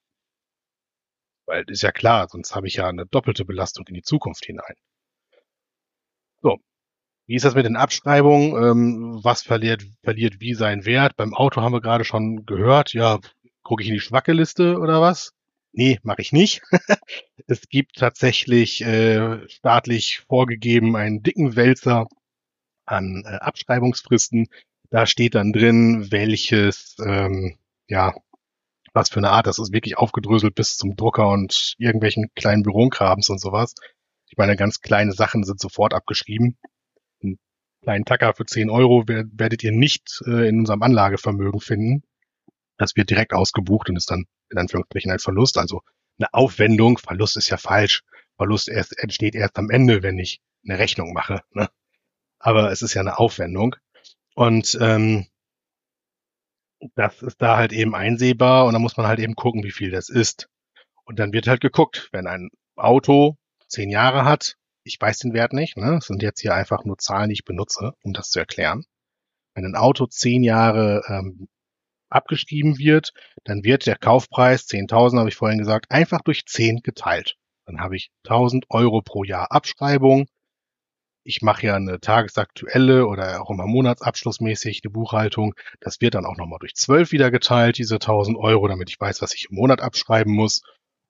Weil 1.46 1.64
ist 1.68 1.82
ja 1.82 1.92
klar, 1.92 2.28
sonst 2.28 2.54
habe 2.54 2.66
ich 2.66 2.74
ja 2.74 2.88
eine 2.88 3.06
doppelte 3.06 3.44
Belastung 3.44 3.86
in 3.86 3.94
die 3.94 4.02
Zukunft 4.02 4.44
hinein. 4.44 4.74
Wie 7.26 7.34
ist 7.34 7.44
das 7.44 7.54
mit 7.54 7.66
den 7.66 7.76
Abschreibungen? 7.76 8.54
Ähm, 8.62 9.20
was 9.22 9.42
verliert, 9.42 9.84
verliert 10.04 10.40
wie 10.40 10.54
seinen 10.54 10.84
Wert? 10.84 11.16
Beim 11.16 11.34
Auto 11.34 11.60
haben 11.60 11.72
wir 11.72 11.80
gerade 11.80 12.04
schon 12.04 12.46
gehört. 12.46 12.92
Ja, 12.92 13.18
gucke 13.62 13.82
ich 13.82 13.88
in 13.88 13.94
die 13.94 14.00
Schwackeliste 14.00 14.78
oder 14.78 15.00
was? 15.00 15.32
Nee, 15.72 15.98
mache 16.04 16.22
ich 16.22 16.32
nicht. 16.32 16.62
es 17.48 17.68
gibt 17.68 17.96
tatsächlich 17.96 18.82
äh, 18.82 19.46
staatlich 19.48 20.20
vorgegeben 20.28 20.96
einen 20.96 21.22
dicken 21.22 21.56
Wälzer 21.56 22.06
an 22.86 23.24
äh, 23.26 23.36
Abschreibungsfristen. 23.36 24.46
Da 24.90 25.04
steht 25.06 25.34
dann 25.34 25.52
drin, 25.52 26.08
welches, 26.10 26.96
ähm, 27.04 27.58
ja, 27.88 28.14
was 28.94 29.10
für 29.10 29.18
eine 29.18 29.30
Art, 29.30 29.48
das 29.48 29.58
ist 29.58 29.72
wirklich 29.72 29.98
aufgedröselt 29.98 30.54
bis 30.54 30.76
zum 30.76 30.96
Drucker 30.96 31.28
und 31.28 31.74
irgendwelchen 31.78 32.30
kleinen 32.36 32.62
Bürokrabens 32.62 33.28
und 33.28 33.40
sowas. 33.40 33.74
Ich 34.30 34.38
meine, 34.38 34.56
ganz 34.56 34.80
kleine 34.80 35.12
Sachen 35.12 35.44
sind 35.44 35.60
sofort 35.60 35.92
abgeschrieben. 35.92 36.56
Einen 37.86 38.04
kleinen 38.04 38.18
Tacker 38.18 38.34
für 38.34 38.44
10 38.44 38.68
Euro 38.68 39.04
werdet 39.06 39.62
ihr 39.62 39.70
nicht 39.70 40.20
äh, 40.26 40.48
in 40.48 40.58
unserem 40.60 40.82
Anlagevermögen 40.82 41.60
finden. 41.60 42.02
Das 42.78 42.96
wird 42.96 43.10
direkt 43.10 43.32
ausgebucht 43.32 43.88
und 43.88 43.96
ist 43.96 44.10
dann 44.10 44.26
in 44.50 44.58
Anführungsstrichen 44.58 45.12
ein 45.12 45.20
Verlust. 45.20 45.56
Also 45.56 45.82
eine 46.18 46.32
Aufwendung, 46.34 46.98
Verlust 46.98 47.36
ist 47.36 47.48
ja 47.48 47.58
falsch. 47.58 48.02
Verlust 48.36 48.68
erst, 48.68 48.98
entsteht 48.98 49.36
erst 49.36 49.56
am 49.56 49.70
Ende, 49.70 50.02
wenn 50.02 50.18
ich 50.18 50.40
eine 50.68 50.80
Rechnung 50.80 51.12
mache. 51.12 51.42
Ne? 51.52 51.68
Aber 52.40 52.72
es 52.72 52.82
ist 52.82 52.94
ja 52.94 53.02
eine 53.02 53.20
Aufwendung. 53.20 53.76
Und 54.34 54.76
ähm, 54.80 55.26
das 56.96 57.22
ist 57.22 57.40
da 57.40 57.56
halt 57.56 57.72
eben 57.72 57.94
einsehbar 57.94 58.66
und 58.66 58.72
da 58.72 58.80
muss 58.80 58.96
man 58.96 59.06
halt 59.06 59.20
eben 59.20 59.36
gucken, 59.36 59.62
wie 59.62 59.70
viel 59.70 59.92
das 59.92 60.08
ist. 60.08 60.48
Und 61.04 61.20
dann 61.20 61.32
wird 61.32 61.46
halt 61.46 61.60
geguckt, 61.60 62.08
wenn 62.10 62.26
ein 62.26 62.50
Auto 62.74 63.36
zehn 63.68 63.90
Jahre 63.90 64.24
hat, 64.24 64.56
ich 64.86 65.00
weiß 65.00 65.18
den 65.18 65.34
Wert 65.34 65.52
nicht, 65.52 65.76
ne? 65.76 65.96
Das 65.96 66.06
sind 66.06 66.22
jetzt 66.22 66.40
hier 66.40 66.54
einfach 66.54 66.84
nur 66.84 66.96
Zahlen, 66.98 67.28
die 67.28 67.34
ich 67.34 67.44
benutze, 67.44 67.92
um 68.02 68.12
das 68.12 68.30
zu 68.30 68.38
erklären. 68.38 68.84
Wenn 69.54 69.64
ein 69.64 69.74
Auto 69.74 70.06
zehn 70.06 70.42
Jahre 70.42 71.02
ähm, 71.08 71.48
abgeschrieben 72.08 72.78
wird, 72.78 73.12
dann 73.44 73.64
wird 73.64 73.86
der 73.86 73.96
Kaufpreis, 73.96 74.66
10.000 74.68 75.18
habe 75.18 75.28
ich 75.28 75.34
vorhin 75.34 75.58
gesagt, 75.58 75.90
einfach 75.90 76.20
durch 76.22 76.46
10 76.46 76.82
geteilt. 76.82 77.36
Dann 77.66 77.80
habe 77.80 77.96
ich 77.96 78.10
1.000 78.24 78.64
Euro 78.68 79.02
pro 79.02 79.24
Jahr 79.24 79.50
Abschreibung. 79.50 80.28
Ich 81.24 81.42
mache 81.42 81.66
ja 81.66 81.74
eine 81.74 81.98
tagesaktuelle 81.98 83.08
oder 83.08 83.42
auch 83.42 83.50
immer 83.50 83.66
monatsabschlussmäßig 83.66 84.82
eine 84.84 84.92
Buchhaltung. 84.92 85.54
Das 85.80 86.00
wird 86.00 86.14
dann 86.14 86.26
auch 86.26 86.36
nochmal 86.36 86.60
durch 86.60 86.74
12 86.74 87.10
wieder 87.10 87.32
geteilt, 87.32 87.78
diese 87.78 87.96
1.000 87.96 88.36
Euro, 88.36 88.68
damit 88.68 88.88
ich 88.90 89.00
weiß, 89.00 89.20
was 89.20 89.34
ich 89.34 89.48
im 89.50 89.56
Monat 89.56 89.80
abschreiben 89.80 90.32
muss. 90.32 90.62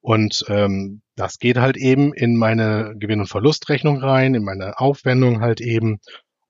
Und 0.07 0.45
ähm, 0.47 1.03
das 1.17 1.41
geht 1.41 1.57
halt 1.57 1.77
eben 1.77 2.15
in 2.15 2.37
meine 2.37 2.95
Gewinn- 2.97 3.19
und 3.19 3.27
Verlustrechnung 3.27 3.99
rein, 3.99 4.37
in 4.37 4.45
meine 4.45 4.79
Aufwendung 4.79 5.41
halt 5.41 5.61
eben. 5.61 5.99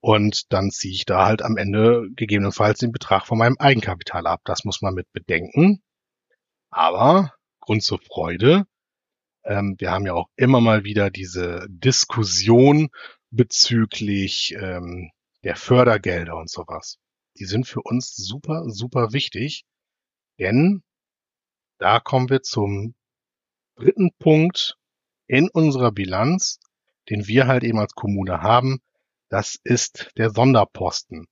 Und 0.01 0.53
dann 0.53 0.71
ziehe 0.71 0.93
ich 0.93 1.07
da 1.07 1.25
halt 1.25 1.41
am 1.41 1.57
Ende 1.57 2.07
gegebenenfalls 2.17 2.81
den 2.81 2.93
Betrag 2.93 3.27
von 3.27 3.39
meinem 3.39 3.57
Eigenkapital 3.59 4.27
ab. 4.27 4.43
Das 4.45 4.67
muss 4.67 4.83
man 4.83 4.93
mit 4.93 5.11
bedenken. 5.15 5.81
Aber 6.69 7.33
Grund 7.61 7.83
zur 7.83 7.99
Freude. 7.99 8.67
Ähm, 9.43 9.77
wir 9.79 9.91
haben 9.91 10.05
ja 10.05 10.13
auch 10.13 10.29
immer 10.37 10.61
mal 10.61 10.85
wieder 10.85 11.09
diese 11.09 11.67
Diskussion 11.71 12.91
bezüglich 13.31 14.55
ähm, 14.61 15.13
der 15.45 15.57
Fördergelder 15.57 16.37
und 16.37 16.51
sowas. 16.51 16.99
Die 17.39 17.47
sind 17.47 17.67
für 17.67 17.81
uns 17.81 18.15
super, 18.15 18.65
super 18.67 19.15
wichtig, 19.15 19.65
denn 20.39 20.83
da 21.79 22.01
kommen 22.01 22.29
wir 22.29 22.43
zum 22.43 22.95
dritten 23.77 24.11
Punkt 24.19 24.77
in 25.27 25.49
unserer 25.49 25.93
Bilanz, 25.93 26.59
den 27.09 27.27
wir 27.27 27.47
halt 27.47 27.65
eben 27.65 27.79
als 27.79 27.93
Kommune 27.93 28.43
haben. 28.43 28.81
Das 29.29 29.59
ist 29.63 30.11
der 30.17 30.31
Sonderposten. 30.31 31.27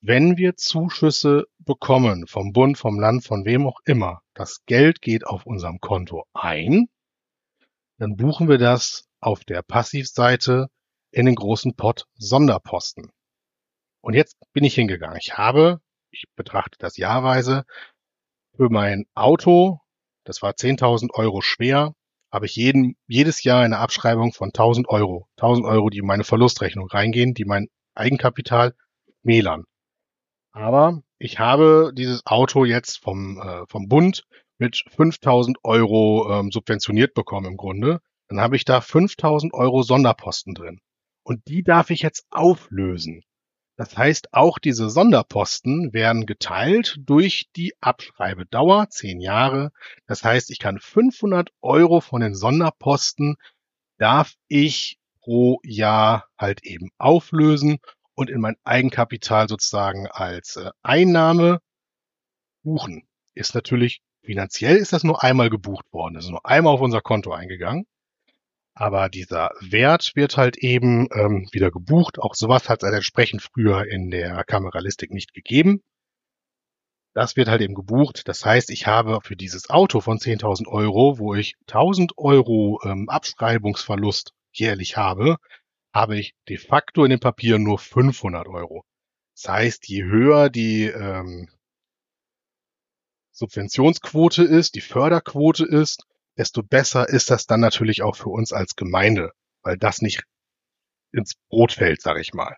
Wenn 0.00 0.36
wir 0.36 0.56
Zuschüsse 0.56 1.46
bekommen 1.58 2.26
vom 2.26 2.52
Bund, 2.52 2.76
vom 2.76 2.98
Land, 2.98 3.24
von 3.24 3.44
wem 3.44 3.66
auch 3.66 3.78
immer, 3.84 4.22
das 4.34 4.64
Geld 4.66 5.00
geht 5.00 5.26
auf 5.26 5.46
unserem 5.46 5.78
Konto 5.78 6.24
ein, 6.32 6.88
dann 7.98 8.16
buchen 8.16 8.48
wir 8.48 8.58
das 8.58 9.08
auf 9.20 9.44
der 9.44 9.62
Passivseite 9.62 10.68
in 11.12 11.26
den 11.26 11.36
großen 11.36 11.76
Pot 11.76 12.06
Sonderposten. 12.14 13.12
Und 14.00 14.14
jetzt 14.14 14.36
bin 14.52 14.64
ich 14.64 14.74
hingegangen. 14.74 15.18
Ich 15.22 15.38
habe, 15.38 15.80
ich 16.10 16.24
betrachte 16.34 16.78
das 16.78 16.96
jahrweise, 16.96 17.64
für 18.56 18.68
mein 18.68 19.06
Auto, 19.14 19.78
das 20.24 20.42
war 20.42 20.52
10.000 20.52 21.10
Euro 21.14 21.40
schwer, 21.40 21.94
habe 22.32 22.46
ich 22.46 22.56
jeden, 22.56 22.96
jedes 23.06 23.44
Jahr 23.44 23.62
eine 23.62 23.78
Abschreibung 23.78 24.32
von 24.32 24.48
1000 24.48 24.88
Euro. 24.88 25.28
1000 25.36 25.66
Euro, 25.66 25.90
die 25.90 25.98
in 25.98 26.06
meine 26.06 26.24
Verlustrechnung 26.24 26.88
reingehen, 26.88 27.34
die 27.34 27.44
mein 27.44 27.68
Eigenkapital 27.94 28.74
mählern. 29.22 29.64
Aber 30.52 31.02
ich 31.18 31.38
habe 31.38 31.92
dieses 31.94 32.24
Auto 32.26 32.64
jetzt 32.64 32.98
vom, 33.02 33.38
äh, 33.38 33.64
vom 33.68 33.88
Bund 33.88 34.24
mit 34.58 34.82
5000 34.94 35.58
Euro 35.62 36.28
ähm, 36.30 36.50
subventioniert 36.50 37.14
bekommen 37.14 37.46
im 37.46 37.56
Grunde. 37.56 38.00
Dann 38.28 38.40
habe 38.40 38.56
ich 38.56 38.64
da 38.64 38.80
5000 38.80 39.52
Euro 39.52 39.82
Sonderposten 39.82 40.54
drin. 40.54 40.80
Und 41.24 41.46
die 41.48 41.62
darf 41.62 41.90
ich 41.90 42.02
jetzt 42.02 42.26
auflösen. 42.30 43.22
Das 43.82 43.96
heißt, 43.96 44.32
auch 44.32 44.60
diese 44.60 44.90
Sonderposten 44.90 45.92
werden 45.92 46.24
geteilt 46.24 47.00
durch 47.00 47.48
die 47.56 47.74
Abschreibedauer, 47.80 48.90
zehn 48.90 49.20
Jahre. 49.20 49.72
Das 50.06 50.22
heißt, 50.22 50.52
ich 50.52 50.60
kann 50.60 50.78
500 50.78 51.50
Euro 51.62 52.00
von 52.00 52.20
den 52.20 52.36
Sonderposten 52.36 53.34
darf 53.98 54.34
ich 54.46 55.00
pro 55.20 55.58
Jahr 55.64 56.28
halt 56.38 56.64
eben 56.64 56.90
auflösen 56.96 57.78
und 58.14 58.30
in 58.30 58.40
mein 58.40 58.54
Eigenkapital 58.62 59.48
sozusagen 59.48 60.06
als 60.06 60.54
äh, 60.54 60.70
Einnahme 60.84 61.58
buchen. 62.62 63.08
Ist 63.34 63.56
natürlich 63.56 64.00
finanziell 64.22 64.76
ist 64.76 64.92
das 64.92 65.02
nur 65.02 65.24
einmal 65.24 65.50
gebucht 65.50 65.86
worden. 65.90 66.14
Das 66.14 66.26
ist 66.26 66.30
nur 66.30 66.46
einmal 66.46 66.74
auf 66.74 66.80
unser 66.80 67.00
Konto 67.00 67.32
eingegangen. 67.32 67.86
Aber 68.74 69.08
dieser 69.08 69.50
Wert 69.60 70.12
wird 70.14 70.36
halt 70.36 70.56
eben 70.56 71.08
ähm, 71.12 71.48
wieder 71.52 71.70
gebucht. 71.70 72.18
Auch 72.18 72.34
sowas 72.34 72.68
hat 72.68 72.82
es 72.82 72.86
halt 72.86 72.94
entsprechend 72.94 73.42
früher 73.42 73.86
in 73.86 74.10
der 74.10 74.44
Kameralistik 74.44 75.10
nicht 75.10 75.34
gegeben. 75.34 75.82
Das 77.14 77.36
wird 77.36 77.48
halt 77.48 77.60
eben 77.60 77.74
gebucht. 77.74 78.26
Das 78.26 78.44
heißt, 78.44 78.70
ich 78.70 78.86
habe 78.86 79.20
für 79.22 79.36
dieses 79.36 79.68
Auto 79.68 80.00
von 80.00 80.18
10.000 80.18 80.66
Euro, 80.68 81.18
wo 81.18 81.34
ich 81.34 81.56
1.000 81.66 82.12
Euro 82.16 82.80
ähm, 82.84 83.10
Abschreibungsverlust 83.10 84.32
jährlich 84.52 84.96
habe, 84.96 85.36
habe 85.92 86.18
ich 86.18 86.34
de 86.48 86.56
facto 86.56 87.04
in 87.04 87.10
den 87.10 87.20
Papieren 87.20 87.62
nur 87.62 87.78
500 87.78 88.48
Euro. 88.48 88.84
Das 89.34 89.52
heißt, 89.52 89.88
je 89.88 90.04
höher 90.04 90.48
die 90.48 90.84
ähm, 90.84 91.50
Subventionsquote 93.32 94.44
ist, 94.44 94.74
die 94.74 94.80
Förderquote 94.80 95.66
ist, 95.66 96.06
desto 96.36 96.62
besser 96.62 97.08
ist 97.08 97.30
das 97.30 97.46
dann 97.46 97.60
natürlich 97.60 98.02
auch 98.02 98.16
für 98.16 98.30
uns 98.30 98.52
als 98.52 98.76
Gemeinde, 98.76 99.32
weil 99.62 99.76
das 99.76 100.00
nicht 100.02 100.24
ins 101.12 101.34
Brot 101.48 101.72
fällt, 101.72 102.00
sage 102.00 102.20
ich 102.20 102.32
mal. 102.32 102.56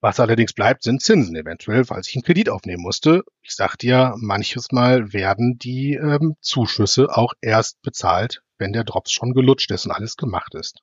Was 0.00 0.20
allerdings 0.20 0.52
bleibt, 0.52 0.82
sind 0.82 1.02
Zinsen 1.02 1.34
eventuell, 1.36 1.84
falls 1.84 2.08
ich 2.08 2.16
einen 2.16 2.22
Kredit 2.22 2.48
aufnehmen 2.48 2.82
musste. 2.82 3.24
Ich 3.42 3.54
sagte 3.54 3.86
ja, 3.86 4.14
manches 4.18 4.70
Mal 4.70 5.12
werden 5.12 5.58
die 5.58 5.94
ähm, 5.94 6.36
Zuschüsse 6.40 7.08
auch 7.16 7.32
erst 7.40 7.80
bezahlt, 7.82 8.42
wenn 8.58 8.72
der 8.72 8.84
Drops 8.84 9.10
schon 9.10 9.32
gelutscht 9.32 9.70
ist 9.70 9.86
und 9.86 9.92
alles 9.92 10.16
gemacht 10.16 10.54
ist. 10.54 10.80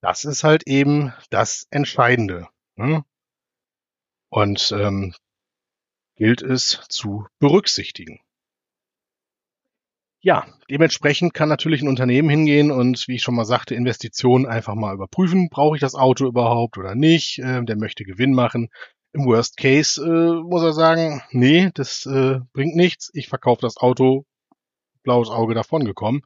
Das 0.00 0.24
ist 0.24 0.44
halt 0.44 0.66
eben 0.66 1.12
das 1.30 1.66
Entscheidende. 1.70 2.48
Ne? 2.76 3.04
Und 4.28 4.72
ähm, 4.72 5.14
gilt 6.16 6.42
es 6.42 6.80
zu 6.88 7.26
berücksichtigen. 7.38 8.20
Ja, 10.24 10.46
dementsprechend 10.70 11.34
kann 11.34 11.48
natürlich 11.48 11.82
ein 11.82 11.88
Unternehmen 11.88 12.28
hingehen 12.28 12.70
und, 12.70 13.08
wie 13.08 13.16
ich 13.16 13.24
schon 13.24 13.34
mal 13.34 13.44
sagte, 13.44 13.74
Investitionen 13.74 14.46
einfach 14.46 14.76
mal 14.76 14.94
überprüfen. 14.94 15.48
Brauche 15.50 15.76
ich 15.76 15.80
das 15.80 15.96
Auto 15.96 16.26
überhaupt 16.26 16.78
oder 16.78 16.94
nicht? 16.94 17.40
Äh, 17.40 17.64
der 17.64 17.76
möchte 17.76 18.04
Gewinn 18.04 18.32
machen. 18.32 18.68
Im 19.12 19.24
Worst 19.26 19.56
Case 19.56 20.00
äh, 20.00 20.42
muss 20.42 20.62
er 20.62 20.74
sagen, 20.74 21.22
nee, 21.32 21.70
das 21.74 22.06
äh, 22.06 22.38
bringt 22.52 22.76
nichts. 22.76 23.10
Ich 23.14 23.28
verkaufe 23.28 23.62
das 23.62 23.76
Auto, 23.76 24.24
blaues 25.02 25.28
Auge 25.28 25.54
davon 25.54 25.84
gekommen. 25.84 26.22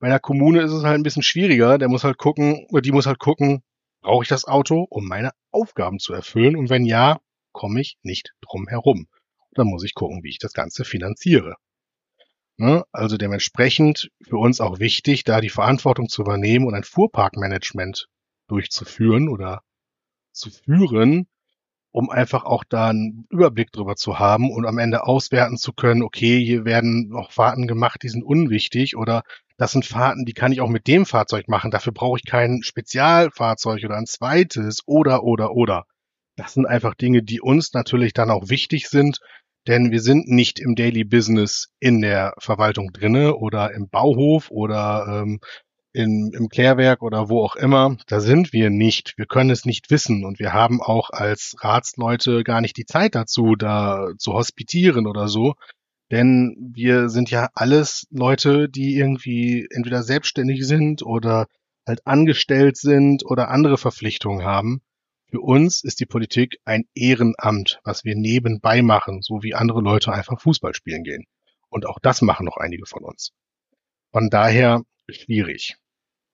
Bei 0.00 0.08
einer 0.08 0.18
Kommune 0.18 0.62
ist 0.62 0.72
es 0.72 0.82
halt 0.82 0.98
ein 0.98 1.04
bisschen 1.04 1.22
schwieriger. 1.22 1.78
Der 1.78 1.88
muss 1.88 2.02
halt 2.02 2.18
gucken, 2.18 2.66
oder 2.70 2.82
die 2.82 2.92
muss 2.92 3.06
halt 3.06 3.20
gucken, 3.20 3.62
brauche 4.02 4.24
ich 4.24 4.28
das 4.28 4.44
Auto, 4.44 4.88
um 4.90 5.06
meine 5.06 5.30
Aufgaben 5.52 6.00
zu 6.00 6.12
erfüllen? 6.12 6.56
Und 6.56 6.68
wenn 6.68 6.84
ja, 6.84 7.20
komme 7.52 7.80
ich 7.80 7.96
nicht 8.02 8.34
drum 8.40 8.66
herum. 8.66 9.06
Dann 9.52 9.68
muss 9.68 9.84
ich 9.84 9.94
gucken, 9.94 10.24
wie 10.24 10.30
ich 10.30 10.38
das 10.38 10.52
Ganze 10.52 10.84
finanziere. 10.84 11.54
Ne? 12.58 12.84
Also 12.92 13.16
dementsprechend 13.16 14.10
für 14.22 14.38
uns 14.38 14.60
auch 14.60 14.78
wichtig, 14.78 15.24
da 15.24 15.40
die 15.40 15.50
Verantwortung 15.50 16.08
zu 16.08 16.22
übernehmen 16.22 16.66
und 16.66 16.74
ein 16.74 16.84
Fuhrparkmanagement 16.84 18.08
durchzuführen 18.48 19.28
oder 19.28 19.62
zu 20.32 20.50
führen, 20.50 21.26
um 21.92 22.10
einfach 22.10 22.44
auch 22.44 22.64
da 22.64 22.88
einen 22.88 23.26
Überblick 23.30 23.72
drüber 23.72 23.96
zu 23.96 24.18
haben 24.18 24.50
und 24.50 24.66
am 24.66 24.78
Ende 24.78 25.04
auswerten 25.04 25.56
zu 25.56 25.72
können, 25.72 26.02
okay, 26.02 26.42
hier 26.44 26.64
werden 26.64 27.08
noch 27.08 27.30
Fahrten 27.30 27.66
gemacht, 27.66 28.02
die 28.02 28.08
sind 28.08 28.22
unwichtig 28.22 28.96
oder 28.96 29.22
das 29.58 29.72
sind 29.72 29.86
Fahrten, 29.86 30.24
die 30.24 30.34
kann 30.34 30.52
ich 30.52 30.60
auch 30.60 30.68
mit 30.68 30.86
dem 30.86 31.06
Fahrzeug 31.06 31.48
machen, 31.48 31.70
dafür 31.70 31.92
brauche 31.92 32.18
ich 32.18 32.26
kein 32.26 32.62
Spezialfahrzeug 32.62 33.82
oder 33.84 33.96
ein 33.96 34.06
zweites 34.06 34.82
oder 34.86 35.24
oder 35.24 35.52
oder. 35.52 35.84
Das 36.36 36.52
sind 36.52 36.66
einfach 36.66 36.94
Dinge, 36.94 37.22
die 37.22 37.40
uns 37.40 37.72
natürlich 37.72 38.12
dann 38.12 38.30
auch 38.30 38.50
wichtig 38.50 38.88
sind, 38.88 39.20
denn 39.66 39.90
wir 39.90 40.00
sind 40.00 40.28
nicht 40.28 40.58
im 40.60 40.74
Daily 40.74 41.04
Business 41.04 41.68
in 41.80 42.00
der 42.00 42.34
Verwaltung 42.38 42.92
drinne 42.92 43.36
oder 43.36 43.72
im 43.74 43.88
Bauhof 43.88 44.50
oder 44.50 45.22
ähm, 45.22 45.40
in, 45.92 46.30
im 46.34 46.48
Klärwerk 46.48 47.02
oder 47.02 47.28
wo 47.30 47.42
auch 47.42 47.56
immer. 47.56 47.96
Da 48.06 48.20
sind 48.20 48.52
wir 48.52 48.70
nicht. 48.70 49.14
Wir 49.16 49.26
können 49.26 49.50
es 49.50 49.64
nicht 49.64 49.90
wissen 49.90 50.24
und 50.24 50.38
wir 50.38 50.52
haben 50.52 50.82
auch 50.82 51.10
als 51.10 51.56
Ratsleute 51.60 52.44
gar 52.44 52.60
nicht 52.60 52.76
die 52.76 52.84
Zeit 52.84 53.14
dazu, 53.14 53.56
da 53.56 54.08
zu 54.18 54.34
hospitieren 54.34 55.06
oder 55.06 55.28
so. 55.28 55.54
Denn 56.10 56.72
wir 56.74 57.08
sind 57.08 57.30
ja 57.30 57.48
alles 57.54 58.06
Leute, 58.10 58.68
die 58.68 58.94
irgendwie 58.96 59.66
entweder 59.70 60.02
selbstständig 60.02 60.66
sind 60.66 61.02
oder 61.02 61.46
halt 61.86 62.06
angestellt 62.06 62.76
sind 62.76 63.24
oder 63.24 63.48
andere 63.48 63.78
Verpflichtungen 63.78 64.44
haben. 64.44 64.82
Für 65.28 65.40
uns 65.40 65.82
ist 65.82 65.98
die 66.00 66.06
Politik 66.06 66.58
ein 66.64 66.84
Ehrenamt, 66.94 67.80
was 67.84 68.04
wir 68.04 68.14
nebenbei 68.14 68.82
machen, 68.82 69.22
so 69.22 69.42
wie 69.42 69.54
andere 69.54 69.80
Leute 69.80 70.12
einfach 70.12 70.40
Fußball 70.40 70.74
spielen 70.74 71.02
gehen. 71.02 71.24
Und 71.68 71.86
auch 71.86 71.98
das 72.00 72.22
machen 72.22 72.46
noch 72.46 72.56
einige 72.56 72.86
von 72.86 73.02
uns. 73.02 73.32
Von 74.12 74.30
daher 74.30 74.82
schwierig. 75.10 75.76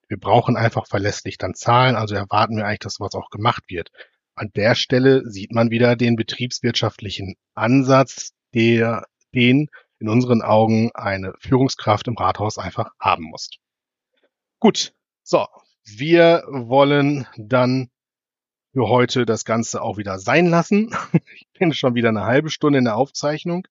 Wir 0.08 0.18
brauchen 0.18 0.56
einfach 0.56 0.86
verlässlich 0.86 1.38
dann 1.38 1.54
Zahlen, 1.54 1.96
also 1.96 2.14
erwarten 2.14 2.56
wir 2.56 2.66
eigentlich, 2.66 2.80
dass 2.80 2.94
sowas 2.94 3.14
auch 3.14 3.30
gemacht 3.30 3.64
wird. 3.68 3.90
An 4.34 4.50
der 4.54 4.74
Stelle 4.74 5.22
sieht 5.24 5.52
man 5.52 5.70
wieder 5.70 5.96
den 5.96 6.16
betriebswirtschaftlichen 6.16 7.36
Ansatz, 7.54 8.32
der 8.54 9.06
den 9.34 9.68
in 9.98 10.08
unseren 10.08 10.42
Augen 10.42 10.90
eine 10.94 11.32
Führungskraft 11.38 12.08
im 12.08 12.16
Rathaus 12.16 12.58
einfach 12.58 12.90
haben 13.00 13.24
muss. 13.24 13.50
Gut, 14.58 14.92
so, 15.22 15.46
wir 15.84 16.44
wollen 16.48 17.26
dann 17.36 17.88
für 18.72 18.88
heute 18.88 19.26
das 19.26 19.44
Ganze 19.44 19.82
auch 19.82 19.98
wieder 19.98 20.18
sein 20.18 20.46
lassen. 20.46 20.94
Ich 21.34 21.64
bin 21.64 21.74
schon 21.74 21.94
wieder 21.94 22.08
eine 22.08 22.24
halbe 22.24 22.50
Stunde 22.50 22.78
in 22.78 22.86
der 22.86 22.96
Aufzeichnung. 22.96 23.68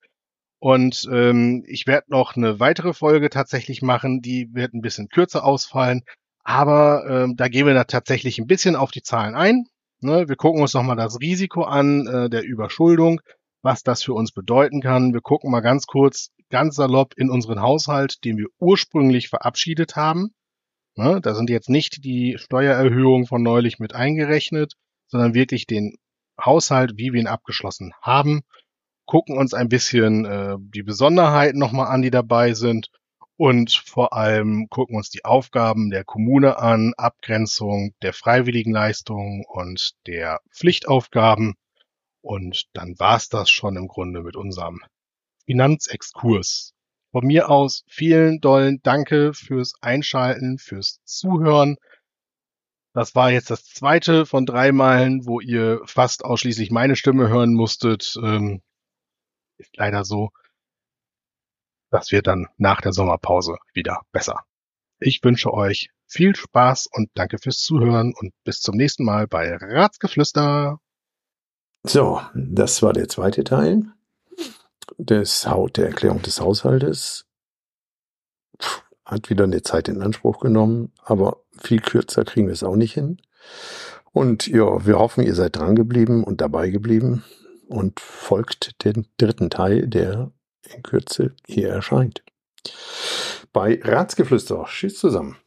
Und 0.59 1.09
ähm, 1.11 1.65
ich 1.67 1.87
werde 1.87 2.11
noch 2.11 2.37
eine 2.37 2.61
weitere 2.61 2.93
Folge 2.93 3.29
tatsächlich 3.29 3.81
machen, 3.81 4.21
die 4.21 4.53
wird 4.53 4.73
ein 4.73 4.81
bisschen 4.81 5.09
kürzer 5.09 5.43
ausfallen. 5.43 6.03
Aber 6.43 7.05
ähm, 7.09 7.35
da 7.35 7.49
gehen 7.49 7.65
wir 7.65 7.73
da 7.73 7.83
tatsächlich 7.83 8.39
ein 8.39 8.47
bisschen 8.47 8.77
auf 8.77 8.91
die 8.91 9.01
Zahlen 9.01 9.35
ein. 9.35 9.65
Ne? 9.99 10.29
Wir 10.29 10.35
gucken 10.35 10.61
uns 10.61 10.73
nochmal 10.73 10.95
das 10.95 11.19
Risiko 11.19 11.63
an 11.63 12.07
äh, 12.07 12.29
der 12.29 12.43
Überschuldung, 12.43 13.21
was 13.61 13.83
das 13.83 14.03
für 14.03 14.13
uns 14.13 14.31
bedeuten 14.31 14.81
kann. 14.81 15.13
Wir 15.13 15.21
gucken 15.21 15.51
mal 15.51 15.61
ganz 15.61 15.85
kurz, 15.85 16.29
ganz 16.49 16.75
salopp 16.75 17.13
in 17.17 17.29
unseren 17.29 17.61
Haushalt, 17.61 18.23
den 18.23 18.37
wir 18.37 18.47
ursprünglich 18.59 19.29
verabschiedet 19.29 19.95
haben. 19.95 20.33
Ne? 20.95 21.19
Da 21.21 21.33
sind 21.33 21.49
jetzt 21.49 21.69
nicht 21.69 22.05
die 22.05 22.37
Steuererhöhungen 22.37 23.25
von 23.25 23.43
neulich 23.43 23.79
mit 23.79 23.95
eingerechnet, 23.95 24.75
sondern 25.11 25.33
wirklich 25.33 25.67
den 25.67 25.97
Haushalt, 26.43 26.93
wie 26.95 27.13
wir 27.13 27.19
ihn 27.19 27.27
abgeschlossen 27.27 27.93
haben, 28.01 28.41
gucken 29.05 29.37
uns 29.37 29.53
ein 29.53 29.69
bisschen 29.69 30.25
äh, 30.25 30.55
die 30.59 30.83
Besonderheiten 30.83 31.59
nochmal 31.59 31.87
an, 31.87 32.01
die 32.01 32.11
dabei 32.11 32.53
sind 32.53 32.89
und 33.37 33.71
vor 33.71 34.13
allem 34.13 34.67
gucken 34.69 34.95
uns 34.95 35.09
die 35.09 35.25
Aufgaben 35.25 35.89
der 35.89 36.03
Kommune 36.03 36.57
an, 36.57 36.93
Abgrenzung 36.95 37.93
der 38.01 38.13
freiwilligen 38.13 38.71
Leistungen 38.71 39.43
und 39.47 39.93
der 40.05 40.41
Pflichtaufgaben. 40.51 41.55
Und 42.21 42.67
dann 42.73 42.99
war's 42.99 43.29
das 43.29 43.49
schon 43.49 43.77
im 43.77 43.87
Grunde 43.87 44.21
mit 44.21 44.35
unserem 44.35 44.79
Finanzexkurs. 45.45 46.73
Von 47.11 47.25
mir 47.25 47.49
aus 47.49 47.83
vielen 47.87 48.39
dollen 48.41 48.79
Danke 48.83 49.33
fürs 49.33 49.73
Einschalten, 49.81 50.59
fürs 50.59 50.99
Zuhören. 51.03 51.77
Das 52.93 53.15
war 53.15 53.31
jetzt 53.31 53.49
das 53.49 53.63
zweite 53.65 54.25
von 54.25 54.45
drei 54.45 54.71
Malen, 54.71 55.25
wo 55.25 55.39
ihr 55.39 55.81
fast 55.85 56.25
ausschließlich 56.25 56.71
meine 56.71 56.95
Stimme 56.95 57.29
hören 57.29 57.53
musstet. 57.53 58.17
Ähm, 58.21 58.61
ist 59.57 59.77
leider 59.77 60.03
so. 60.03 60.31
Das 61.89 62.11
wird 62.11 62.27
dann 62.27 62.47
nach 62.57 62.81
der 62.81 62.93
Sommerpause 62.93 63.57
wieder 63.73 64.01
besser. 64.11 64.43
Ich 64.99 65.23
wünsche 65.23 65.53
euch 65.53 65.89
viel 66.05 66.35
Spaß 66.35 66.87
und 66.91 67.09
danke 67.13 67.37
fürs 67.37 67.59
Zuhören 67.59 68.13
und 68.17 68.33
bis 68.43 68.61
zum 68.61 68.75
nächsten 68.75 69.05
Mal 69.05 69.27
bei 69.27 69.55
Ratsgeflüster. 69.55 70.79
So, 71.83 72.21
das 72.35 72.81
war 72.81 72.93
der 72.93 73.07
zweite 73.07 73.43
Teil 73.43 73.85
des, 74.97 75.47
der 75.75 75.85
Erklärung 75.87 76.21
des 76.21 76.39
Haushaltes 76.41 77.25
hat 79.11 79.29
wieder 79.29 79.43
eine 79.43 79.61
Zeit 79.61 79.89
in 79.89 80.01
Anspruch 80.01 80.39
genommen, 80.39 80.93
aber 81.03 81.43
viel 81.61 81.81
kürzer 81.81 82.23
kriegen 82.25 82.47
wir 82.47 82.53
es 82.53 82.63
auch 82.63 82.75
nicht 82.75 82.93
hin. 82.93 83.17
Und 84.11 84.47
ja, 84.47 84.85
wir 84.85 84.99
hoffen, 84.99 85.23
ihr 85.23 85.35
seid 85.35 85.55
dran 85.55 85.75
geblieben 85.75 86.23
und 86.23 86.41
dabei 86.41 86.69
geblieben 86.69 87.23
und 87.67 87.99
folgt 87.99 88.83
den 88.83 89.07
dritten 89.17 89.49
Teil, 89.49 89.87
der 89.87 90.31
in 90.73 90.83
Kürze 90.83 91.33
hier 91.47 91.69
erscheint. 91.69 92.23
Bei 93.53 93.79
Ratsgeflüster. 93.81 94.65
Tschüss 94.67 94.99
zusammen. 94.99 95.37